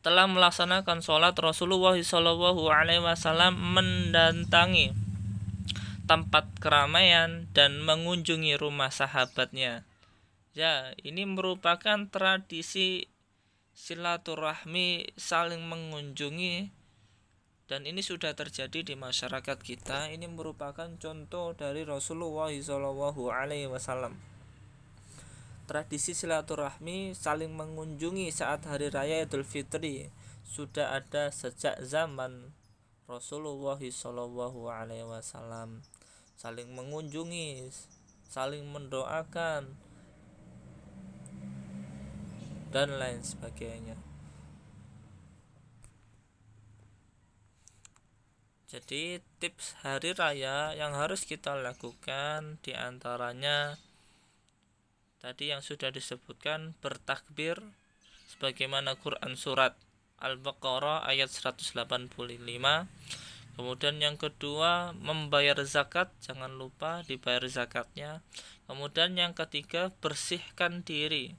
Setelah 0.01 0.25
melaksanakan 0.25 1.05
sholat 1.05 1.37
Rasulullah 1.37 1.93
Shallallahu 1.93 2.73
Alaihi 2.73 3.05
Wasallam 3.05 3.53
mendatangi 3.53 4.97
tempat 6.09 6.49
keramaian 6.57 7.45
dan 7.53 7.85
mengunjungi 7.85 8.57
rumah 8.57 8.89
sahabatnya. 8.89 9.85
Ya, 10.57 10.97
ini 11.05 11.29
merupakan 11.29 12.09
tradisi 12.09 13.13
silaturahmi 13.77 15.13
saling 15.21 15.69
mengunjungi 15.69 16.73
dan 17.69 17.85
ini 17.85 18.01
sudah 18.01 18.33
terjadi 18.33 18.81
di 18.81 18.97
masyarakat 18.97 19.61
kita. 19.61 20.09
Ini 20.09 20.25
merupakan 20.33 20.89
contoh 20.97 21.53
dari 21.53 21.85
Rasulullah 21.85 22.49
Shallallahu 22.49 23.29
Alaihi 23.29 23.69
Wasallam 23.69 24.30
tradisi 25.71 26.11
silaturahmi 26.11 27.15
saling 27.15 27.55
mengunjungi 27.55 28.27
saat 28.27 28.67
hari 28.67 28.91
raya 28.91 29.23
Idul 29.23 29.47
Fitri. 29.47 30.11
Sudah 30.43 30.99
ada 30.99 31.31
sejak 31.31 31.79
zaman 31.79 32.51
Rasulullah 33.07 33.79
Shallallahu 33.79 34.67
Alaihi 34.67 35.07
Wasallam. 35.07 35.79
Saling 36.35 36.75
mengunjungi 36.75 37.71
saling 38.27 38.67
mendoakan 38.67 39.79
dan 42.75 42.99
lain 42.99 43.23
sebagainya. 43.23 43.95
Jadi 48.67 49.23
tips 49.39 49.79
hari 49.87 50.11
raya 50.19 50.75
yang 50.75 50.91
harus 50.99 51.23
kita 51.23 51.55
lakukan 51.55 52.59
di 52.59 52.75
antaranya 52.75 53.79
tadi 55.21 55.53
yang 55.53 55.61
sudah 55.61 55.93
disebutkan 55.93 56.73
bertakbir 56.81 57.61
sebagaimana 58.33 58.97
Quran 58.97 59.37
surat 59.37 59.77
Al-Baqarah 60.17 61.05
ayat 61.05 61.29
185 61.29 61.77
kemudian 63.53 63.95
yang 64.01 64.17
kedua 64.17 64.97
membayar 64.97 65.61
zakat 65.61 66.09
jangan 66.25 66.57
lupa 66.57 67.05
dibayar 67.05 67.45
zakatnya. 67.45 68.25
Kemudian 68.65 69.13
yang 69.19 69.35
ketiga 69.37 69.91
bersihkan 69.99 70.81
diri. 70.81 71.35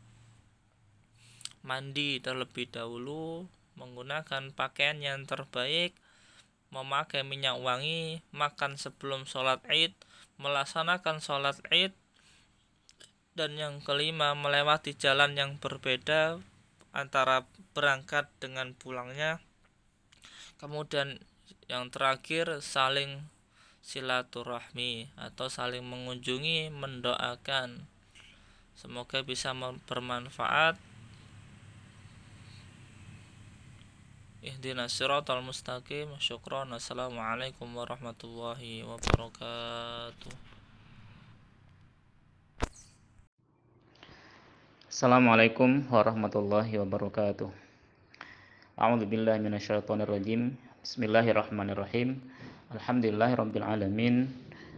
Mandi 1.64 2.20
terlebih 2.20 2.68
dahulu 2.70 3.48
menggunakan 3.74 4.52
pakaian 4.52 5.00
yang 5.00 5.24
terbaik 5.24 5.96
memakai 6.72 7.24
minyak 7.24 7.56
wangi 7.61 8.20
makan 8.32 8.76
sebelum 8.76 9.28
sholat 9.28 9.61
id 9.68 9.92
melaksanakan 10.40 11.20
sholat 11.20 11.61
id 11.68 11.92
dan 13.32 13.56
yang 13.56 13.80
kelima, 13.80 14.36
melewati 14.36 14.92
jalan 14.92 15.32
yang 15.32 15.56
berbeda 15.56 16.36
antara 16.92 17.48
berangkat 17.72 18.28
dengan 18.36 18.76
pulangnya. 18.76 19.40
Kemudian 20.60 21.16
yang 21.64 21.88
terakhir, 21.88 22.60
saling 22.60 23.24
silaturahmi 23.80 25.08
atau 25.16 25.48
saling 25.48 25.80
mengunjungi, 25.80 26.68
mendoakan. 26.68 27.88
Semoga 28.76 29.24
bisa 29.24 29.56
bermanfaat. 29.88 30.76
Ihdinas 34.44 34.92
siratal 34.92 35.40
mustaqim. 35.40 36.12
Syukran. 36.20 36.68
Assalamualaikum 36.76 37.70
warahmatullahi 37.72 38.84
wabarakatuh. 38.84 40.51
Assalamualaikum 44.93 45.88
warahmatullahi 45.88 46.76
wabarakatuh. 46.76 47.49
A'udzu 48.76 49.09
billahi 49.09 49.40
minasyaitonir 49.40 50.05
rajim. 50.05 50.53
Bismillahirrahmanirrahim. 50.84 52.20
Alhamdulillahirabbil 52.76 53.64
alamin. 53.64 54.28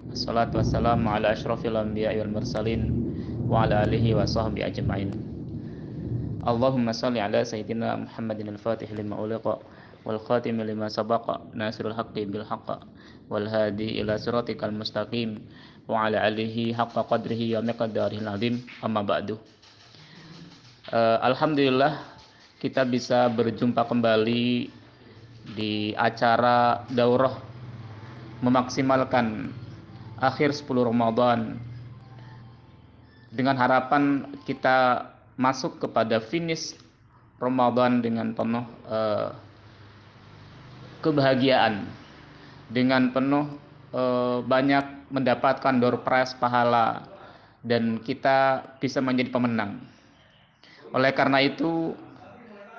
Wassalatu 0.07 0.62
wassalamu 0.62 1.11
ala 1.11 1.35
asyrafil 1.35 1.75
anbiya'i 1.75 2.23
wal 2.23 2.31
mursalin 2.31 3.11
wa 3.51 3.67
ala 3.67 3.83
alihi 3.83 4.15
wa 4.15 4.23
sahbihi 4.23 4.62
ajma'in. 4.62 5.19
Allahumma 6.47 6.95
salli 6.95 7.19
ala 7.19 7.43
sayyidina 7.43 8.07
Muhammadin 8.07 8.55
al-Fatih 8.55 8.87
lima 8.95 9.19
uliqa 9.19 9.59
wal 10.07 10.23
khatim 10.23 10.62
lima 10.62 10.87
sabaqa 10.95 11.43
nasirul 11.59 11.91
haqqi 11.91 12.23
bil 12.31 12.47
wal 13.27 13.51
hadi 13.51 13.99
ila 13.99 14.15
siratikal 14.15 14.71
mustaqim 14.71 15.43
wa 15.91 16.07
ala 16.07 16.23
alihi 16.23 16.71
haqqa 16.71 17.03
qadrihi 17.03 17.59
wa 17.59 17.67
al-azim 17.67 18.62
amma 18.79 19.03
ba'du 19.03 19.43
uh, 20.93 21.18
Alhamdulillah 21.24 22.03
kita 22.61 22.85
bisa 22.85 23.28
berjumpa 23.32 23.85
kembali 23.89 24.68
di 25.55 25.93
acara 25.97 26.85
daurah 26.89 27.37
memaksimalkan 28.41 29.53
akhir 30.20 30.53
10 30.53 30.89
Ramadan. 30.89 31.61
Dengan 33.35 33.59
harapan 33.59 34.30
kita 34.47 35.11
masuk 35.35 35.82
kepada 35.82 36.22
finish 36.22 36.78
Ramadan 37.43 38.01
dengan 38.01 38.32
penuh 38.32 38.64
uh, 38.89 39.35
kebahagiaan. 41.05 41.85
Dengan 42.72 43.12
penuh 43.12 43.61
uh, 43.93 44.41
banyak 44.41 45.12
mendapatkan 45.12 45.76
door 45.76 46.01
prize 46.01 46.32
pahala 46.39 47.05
dan 47.61 48.01
kita 48.01 48.64
bisa 48.80 49.05
menjadi 49.05 49.28
pemenang 49.28 49.93
oleh 50.95 51.11
karena 51.11 51.42
itu, 51.42 51.90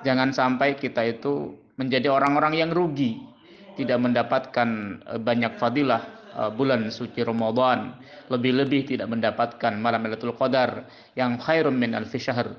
jangan 0.00 0.32
sampai 0.32 0.80
kita 0.80 1.04
itu 1.04 1.52
menjadi 1.76 2.08
orang-orang 2.08 2.56
yang 2.56 2.70
rugi, 2.72 3.20
tidak 3.76 4.00
mendapatkan 4.00 4.68
eh, 5.04 5.20
banyak 5.20 5.60
fadilah 5.60 6.02
eh, 6.32 6.50
bulan 6.56 6.88
suci 6.88 7.20
Ramadan, 7.20 7.92
lebih-lebih 8.32 8.96
tidak 8.96 9.12
mendapatkan 9.12 9.76
malam 9.76 10.08
Lailatul 10.08 10.32
Qadar 10.32 10.88
yang 11.12 11.36
khairum 11.36 11.76
min 11.76 11.92
alfi 11.92 12.16
syahr. 12.16 12.56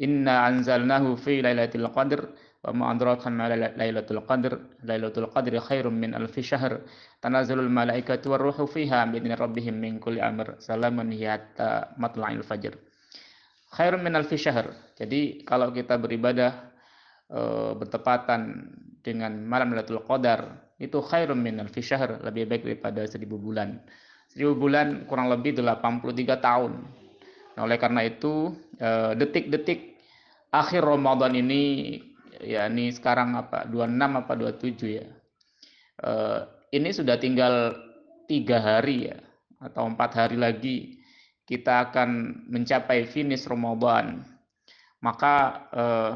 Inna 0.00 0.48
anzalnahu 0.48 1.16
fi 1.16 1.40
lailatul 1.40 1.88
qadr 1.88 2.20
wa 2.64 2.72
ma 2.72 2.84
adraka 2.92 3.32
ma 3.32 3.48
lailatul 3.52 4.24
qadr. 4.24 4.80
Lailatul 4.84 5.28
qadri 5.32 5.60
khairum 5.60 5.92
min 5.92 6.12
alfi 6.12 6.40
syahr. 6.40 6.84
Tanazzalul 7.20 7.68
malaikatu 7.68 8.32
warruhu 8.32 8.68
fiha 8.68 9.08
bi 9.08 9.20
rabbihim 9.24 9.76
min 9.76 9.96
kulli 9.96 10.20
amr. 10.20 10.60
Salamun 10.60 11.12
hatta 11.16 11.96
matla'il 11.96 12.44
fajr 12.44 12.76
khairun 13.76 14.00
min 14.00 14.16
alfi 14.16 14.40
syahr. 14.40 14.72
Jadi 14.96 15.44
kalau 15.44 15.68
kita 15.68 16.00
beribadah 16.00 16.72
e, 17.28 17.40
bertepatan 17.76 18.72
dengan 19.04 19.36
malam 19.44 19.76
Lailatul 19.76 20.00
Qadar 20.00 20.72
itu 20.80 21.04
khairun 21.04 21.36
min 21.36 21.60
alfi 21.60 21.84
syahr, 21.84 22.24
lebih 22.24 22.48
baik 22.48 22.64
daripada 22.64 23.04
seribu 23.04 23.36
bulan. 23.36 23.76
Seribu 24.32 24.56
bulan 24.56 25.04
kurang 25.04 25.28
lebih 25.28 25.60
83 25.60 26.40
tahun. 26.40 26.72
Nah, 27.56 27.64
oleh 27.64 27.80
karena 27.80 28.04
itu 28.04 28.52
eh, 28.76 29.16
detik-detik 29.16 29.96
akhir 30.52 30.84
Ramadan 30.84 31.32
ini 31.32 31.96
ya 32.44 32.68
ini 32.68 32.92
sekarang 32.92 33.32
apa 33.32 33.64
26 33.68 34.20
apa 34.20 34.32
27 34.36 34.98
ya. 35.00 35.06
E, 35.96 36.12
ini 36.76 36.92
sudah 36.92 37.16
tinggal 37.16 37.72
tiga 38.28 38.60
hari 38.60 39.08
ya 39.08 39.16
atau 39.60 39.88
empat 39.88 40.10
hari 40.12 40.36
lagi 40.36 40.95
kita 41.46 41.88
akan 41.88 42.42
mencapai 42.50 43.06
finish 43.06 43.46
Ramadan. 43.46 44.26
Maka 45.00 45.34
eh, 45.70 46.12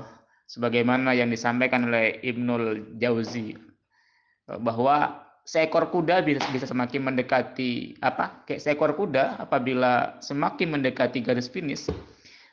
sebagaimana 0.51 1.14
yang 1.14 1.31
disampaikan 1.31 1.87
oleh 1.87 2.18
Ibnul 2.20 2.99
Jauzi 2.99 3.55
eh, 3.55 4.59
bahwa 4.59 5.22
seekor 5.47 5.89
kuda 5.95 6.26
bisa, 6.26 6.43
bisa 6.51 6.66
semakin 6.66 7.14
mendekati 7.14 7.95
apa? 8.03 8.43
Kayak 8.45 8.62
seekor 8.66 8.93
kuda 8.99 9.39
apabila 9.39 10.18
semakin 10.18 10.74
mendekati 10.78 11.22
garis 11.22 11.47
finish, 11.47 11.87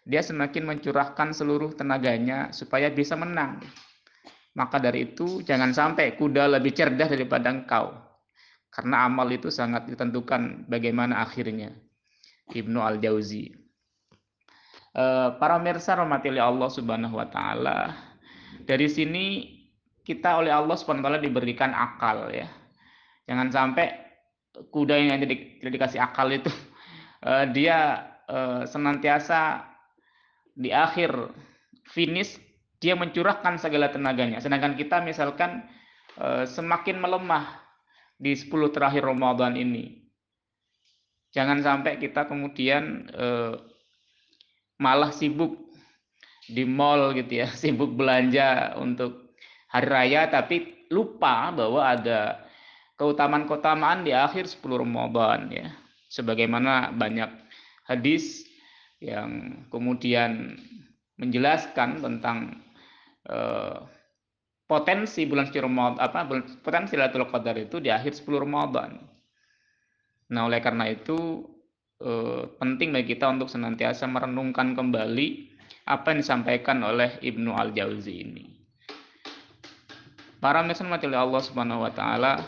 dia 0.06 0.22
semakin 0.22 0.64
mencurahkan 0.64 1.34
seluruh 1.34 1.74
tenaganya 1.74 2.54
supaya 2.54 2.94
bisa 2.94 3.18
menang. 3.18 3.60
Maka 4.58 4.82
dari 4.82 5.14
itu 5.14 5.46
jangan 5.46 5.74
sampai 5.74 6.18
kuda 6.18 6.50
lebih 6.58 6.74
cerdas 6.74 7.10
daripada 7.14 7.54
engkau. 7.54 7.94
Karena 8.74 9.10
amal 9.10 9.30
itu 9.34 9.50
sangat 9.50 9.90
ditentukan 9.90 10.70
bagaimana 10.70 11.22
akhirnya. 11.22 11.74
Ibnu 12.54 12.80
Al-Jauzi. 12.80 13.52
Uh, 14.98 15.38
para 15.38 15.62
mirsa 15.62 15.94
rahmati 15.94 16.34
Allah 16.40 16.70
Subhanahu 16.72 17.20
wa 17.20 17.28
taala. 17.30 17.94
Dari 18.66 18.90
sini 18.90 19.26
kita 20.02 20.42
oleh 20.42 20.50
Allah 20.50 20.74
Subhanahu 20.74 21.06
wa 21.06 21.08
taala 21.14 21.22
diberikan 21.22 21.76
akal 21.76 22.32
ya. 22.34 22.48
Jangan 23.28 23.52
sampai 23.54 23.94
kuda 24.74 24.98
yang 24.98 25.22
tidak 25.22 25.70
dikasih 25.70 26.02
akal 26.02 26.32
itu 26.34 26.50
uh, 27.28 27.46
dia 27.56 28.10
uh, 28.26 28.66
senantiasa 28.66 29.68
di 30.58 30.74
akhir 30.74 31.14
finish 31.86 32.42
dia 32.82 32.98
mencurahkan 32.98 33.62
segala 33.62 33.94
tenaganya. 33.94 34.42
Sedangkan 34.42 34.78
kita 34.78 35.02
misalkan 35.02 35.66
semakin 36.50 36.98
melemah 36.98 37.62
di 38.18 38.34
10 38.34 38.50
terakhir 38.74 39.06
Ramadan 39.06 39.54
ini 39.54 40.07
Jangan 41.38 41.62
sampai 41.62 42.02
kita 42.02 42.26
kemudian 42.26 43.06
eh, 43.14 43.54
malah 44.82 45.14
sibuk 45.14 45.54
di 46.50 46.66
mall 46.66 47.14
gitu 47.14 47.46
ya, 47.46 47.48
sibuk 47.62 47.94
belanja 47.94 48.74
untuk 48.82 49.38
hari 49.70 49.86
raya 49.86 50.26
tapi 50.34 50.90
lupa 50.90 51.54
bahwa 51.54 51.94
ada 51.94 52.42
keutamaan-keutamaan 52.98 54.02
di 54.02 54.18
akhir 54.18 54.50
10 54.50 54.66
Ramadan 54.82 55.54
ya. 55.54 55.70
Sebagaimana 56.10 56.96
banyak 56.98 57.30
hadis 57.86 58.48
yang 58.98 59.62
kemudian 59.70 60.58
menjelaskan 61.22 62.02
tentang 62.02 62.66
eh, 63.30 63.78
potensi 64.66 65.24
bulan 65.30 65.54
Ramadan 65.54 66.02
apa 66.02 66.26
potensi 66.66 66.98
Lailatul 66.98 67.30
Qadar 67.30 67.56
itu 67.62 67.78
di 67.78 67.94
akhir 67.94 68.18
10 68.18 68.44
Ramadan. 68.44 69.17
Nah, 70.34 70.48
oleh 70.48 70.60
karena 70.60 70.92
itu 70.92 71.46
eh, 72.04 72.44
penting 72.60 72.92
bagi 72.92 73.16
kita 73.16 73.32
untuk 73.32 73.48
senantiasa 73.48 74.06
merenungkan 74.08 74.76
kembali 74.76 75.28
apa 75.88 76.12
yang 76.12 76.20
disampaikan 76.20 76.84
oleh 76.84 77.16
Ibnu 77.24 77.56
Al-Jauzi 77.56 78.16
ini. 78.20 78.46
Para 80.38 80.62
mesan 80.62 80.92
mati 80.92 81.10
Allah 81.10 81.42
Subhanahu 81.42 81.82
wa 81.88 81.92
taala, 81.96 82.44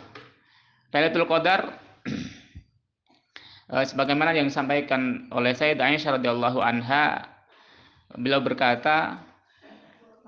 Lailatul 0.92 1.26
Qadar 1.26 1.62
eh, 3.74 3.86
sebagaimana 3.86 4.36
yang 4.36 4.52
disampaikan 4.52 5.32
oleh 5.32 5.56
Sayyidah 5.56 5.88
Aisyah 5.88 6.18
radhiyallahu 6.20 6.60
anha 6.60 7.30
beliau 8.18 8.42
berkata 8.42 9.22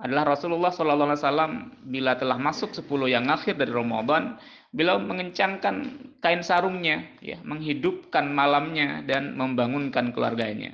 adalah 0.01 0.33
Rasulullah 0.33 0.73
wasallam 0.73 1.77
bila 1.85 2.17
telah 2.17 2.37
masuk 2.41 2.73
10 2.73 2.89
yang 3.09 3.25
akhir 3.29 3.57
dari 3.57 3.69
Ramadan 3.69 4.37
beliau 4.71 4.97
mengencangkan 5.03 6.07
kain 6.23 6.41
sarungnya, 6.41 7.03
ya, 7.19 7.39
menghidupkan 7.43 8.31
malamnya 8.31 9.03
dan 9.03 9.35
membangunkan 9.35 10.15
keluarganya. 10.15 10.71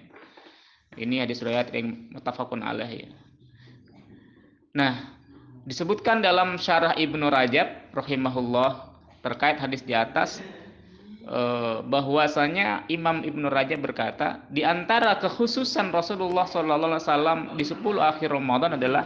Ini 0.98 1.26
hadis 1.26 1.41
riwayat 1.45 1.74
yang 1.74 2.10
mutafakun 2.14 2.66
alaih. 2.66 3.06
Ya. 3.06 3.10
Nah, 4.78 4.93
disebutkan 5.66 6.22
dalam 6.22 6.58
syarah 6.62 6.93
Ibnu 6.98 7.30
Rajab 7.30 7.93
rahimahullah 7.93 8.93
terkait 9.26 9.58
hadis 9.58 9.82
di 9.82 9.98
atas 9.98 10.41
eh, 11.26 11.78
bahwasanya 11.86 12.86
Imam 12.89 13.26
Ibnu 13.26 13.50
Rajab 13.50 13.82
berkata 13.82 14.45
di 14.54 14.62
antara 14.62 15.18
kekhususan 15.18 15.89
Rasulullah 15.89 16.45
SAW 16.45 17.58
di 17.58 17.66
10 17.66 17.82
akhir 17.98 18.30
Ramadan 18.30 18.78
adalah 18.78 19.06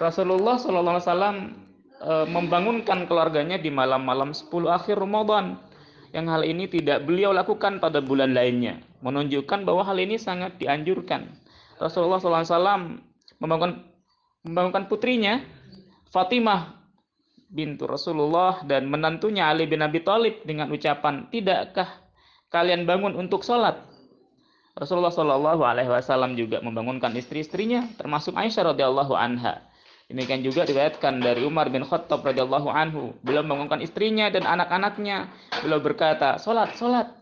Rasulullah 0.00 0.56
SAW 0.56 1.68
e, 2.00 2.12
membangunkan 2.26 3.04
keluarganya 3.04 3.60
di 3.60 3.68
malam-malam 3.68 4.32
10 4.32 4.48
akhir 4.66 4.96
Ramadan. 4.96 5.60
Yang 6.10 6.26
hal 6.26 6.42
ini 6.42 6.64
tidak 6.66 7.06
beliau 7.06 7.30
lakukan 7.30 7.78
pada 7.78 8.02
bulan 8.02 8.34
lainnya. 8.34 8.82
Menunjukkan 9.04 9.62
bahwa 9.62 9.86
hal 9.86 9.94
ini 10.02 10.18
sangat 10.18 10.58
dianjurkan. 10.58 11.30
Rasulullah 11.78 12.18
SAW 12.18 12.98
membangun 13.40 13.86
membangunkan 14.42 14.90
putrinya 14.90 15.40
Fatimah 16.10 16.80
bintu 17.50 17.86
Rasulullah 17.86 18.62
dan 18.66 18.90
menantunya 18.90 19.46
Ali 19.46 19.70
bin 19.70 19.82
Abi 19.82 20.02
Thalib 20.02 20.42
dengan 20.42 20.70
ucapan 20.74 21.30
tidakkah 21.30 21.88
kalian 22.50 22.86
bangun 22.86 23.14
untuk 23.14 23.46
sholat? 23.46 23.78
Rasulullah 24.78 25.10
Wasallam 25.12 26.38
juga 26.38 26.62
membangunkan 26.62 27.10
istri-istrinya 27.18 27.90
termasuk 27.98 28.38
Aisyah 28.38 28.74
radhiyallahu 28.74 29.12
anha 29.18 29.66
Demikian 30.10 30.42
juga 30.42 30.66
diriwayatkan 30.66 31.22
dari 31.22 31.46
Umar 31.46 31.70
bin 31.70 31.86
Khattab 31.86 32.26
radhiyallahu 32.26 32.66
anhu, 32.66 33.14
beliau 33.22 33.46
mengumumkan 33.46 33.78
istrinya 33.78 34.26
dan 34.26 34.42
anak-anaknya. 34.42 35.30
Beliau 35.62 35.78
berkata, 35.78 36.34
"Salat, 36.34 36.74
salat." 36.74 37.14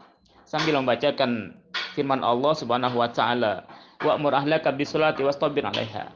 Sambil 0.48 0.80
membacakan 0.80 1.52
firman 1.92 2.24
Allah 2.24 2.56
Subhanahu 2.56 2.96
wa 2.96 3.12
taala, 3.12 3.68
"Wa'mur 4.00 4.32
ahlaka 4.32 4.72
bisolati 4.72 5.20
wastabir 5.20 5.68
'alaiha." 5.68 6.08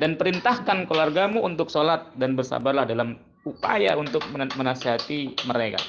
Dan 0.00 0.16
perintahkan 0.16 0.88
keluargamu 0.88 1.44
untuk 1.44 1.68
salat 1.68 2.08
dan 2.16 2.32
bersabarlah 2.40 2.88
dalam 2.88 3.20
upaya 3.44 3.92
untuk 4.00 4.24
menasihati 4.32 5.44
mereka. 5.44 5.84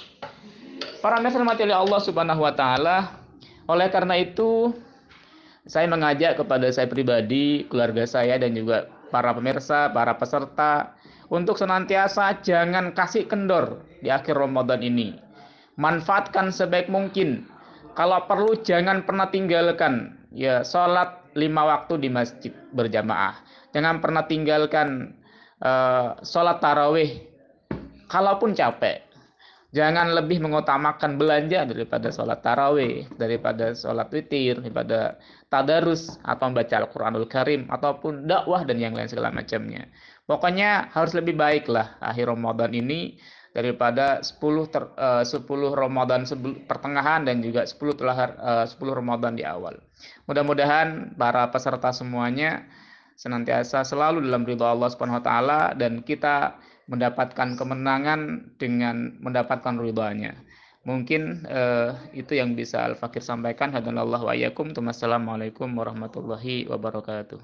Para 0.99 1.23
nafsu 1.23 1.39
oleh 1.39 1.71
Allah 1.71 1.99
Subhanahu 2.03 2.43
wa 2.43 2.51
taala, 2.51 3.23
oleh 3.71 3.87
karena 3.87 4.19
itu 4.19 4.75
saya 5.63 5.87
mengajak 5.87 6.37
kepada 6.37 6.67
saya 6.75 6.91
pribadi, 6.91 7.63
keluarga 7.71 8.03
saya 8.03 8.35
dan 8.35 8.51
juga 8.51 8.91
para 9.15 9.31
pemirsa, 9.31 9.87
para 9.95 10.19
peserta 10.19 10.91
untuk 11.31 11.55
senantiasa 11.55 12.43
jangan 12.43 12.91
kasih 12.91 13.31
kendor 13.31 13.79
di 14.03 14.11
akhir 14.11 14.35
Ramadan 14.35 14.83
ini. 14.83 15.15
Manfaatkan 15.79 16.51
sebaik 16.51 16.91
mungkin. 16.91 17.47
Kalau 17.95 18.27
perlu 18.27 18.59
jangan 18.59 19.07
pernah 19.07 19.31
tinggalkan 19.31 20.19
ya 20.35 20.67
sholat 20.67 21.23
lima 21.39 21.63
waktu 21.63 22.03
di 22.03 22.11
masjid 22.11 22.51
berjamaah. 22.75 23.39
Jangan 23.71 24.03
pernah 24.03 24.27
tinggalkan 24.27 25.15
uh, 25.63 26.19
sholat 26.19 26.59
tarawih. 26.59 27.31
Kalaupun 28.11 28.53
capek, 28.53 29.01
jangan 29.75 30.15
lebih 30.15 30.39
mengutamakan 30.39 31.19
belanja 31.19 31.67
daripada 31.67 32.07
sholat 32.07 32.39
tarawih, 32.39 33.11
daripada 33.19 33.75
sholat 33.75 34.07
witir, 34.07 34.63
daripada 34.63 35.19
tadarus 35.51 36.15
atau 36.23 36.47
membaca 36.47 36.75
Al-Quranul 36.79 37.27
Karim 37.27 37.67
ataupun 37.67 38.23
dakwah 38.23 38.63
dan 38.63 38.79
yang 38.79 38.95
lain 38.95 39.11
segala 39.11 39.35
macamnya. 39.35 39.91
Pokoknya 40.23 40.87
harus 40.95 41.11
lebih 41.11 41.35
baik 41.35 41.67
lah 41.67 41.99
akhir 41.99 42.31
Ramadan 42.31 42.71
ini 42.71 43.19
daripada 43.51 44.23
10 44.23 44.71
ter, 44.71 44.83
uh, 44.95 45.23
10 45.27 45.43
Ramadan 45.75 46.23
pertengahan 46.67 47.27
dan 47.27 47.43
juga 47.43 47.67
10 47.67 47.99
telah 47.99 48.17
uh, 48.39 48.65
10 48.67 48.79
Ramadan 48.79 49.35
di 49.35 49.43
awal. 49.43 49.75
Mudah-mudahan 50.27 51.19
para 51.19 51.51
peserta 51.51 51.91
semuanya 51.91 52.63
senantiasa 53.15 53.83
selalu 53.87 54.23
dalam 54.23 54.43
ridho 54.43 54.67
Allah 54.67 54.91
Subhanahu 54.91 55.19
wa 55.19 55.25
taala 55.25 55.59
dan 55.75 56.03
kita 56.03 56.59
mendapatkan 56.89 57.57
kemenangan 57.57 58.49
dengan 58.57 59.17
mendapatkan 59.21 59.77
ridhonya. 59.77 60.33
Mungkin 60.85 61.49
uh, 61.49 61.97
itu 62.13 62.37
yang 62.37 62.53
bisa 62.53 62.85
Al-Fakir 62.85 63.21
sampaikan. 63.21 63.73
Hadanallahu 63.73 64.29
wa 64.29 64.33
iyyakum. 64.37 64.69
Wassalamualaikum 64.73 65.73
warahmatullahi 65.73 66.69
wabarakatuh. 66.69 67.41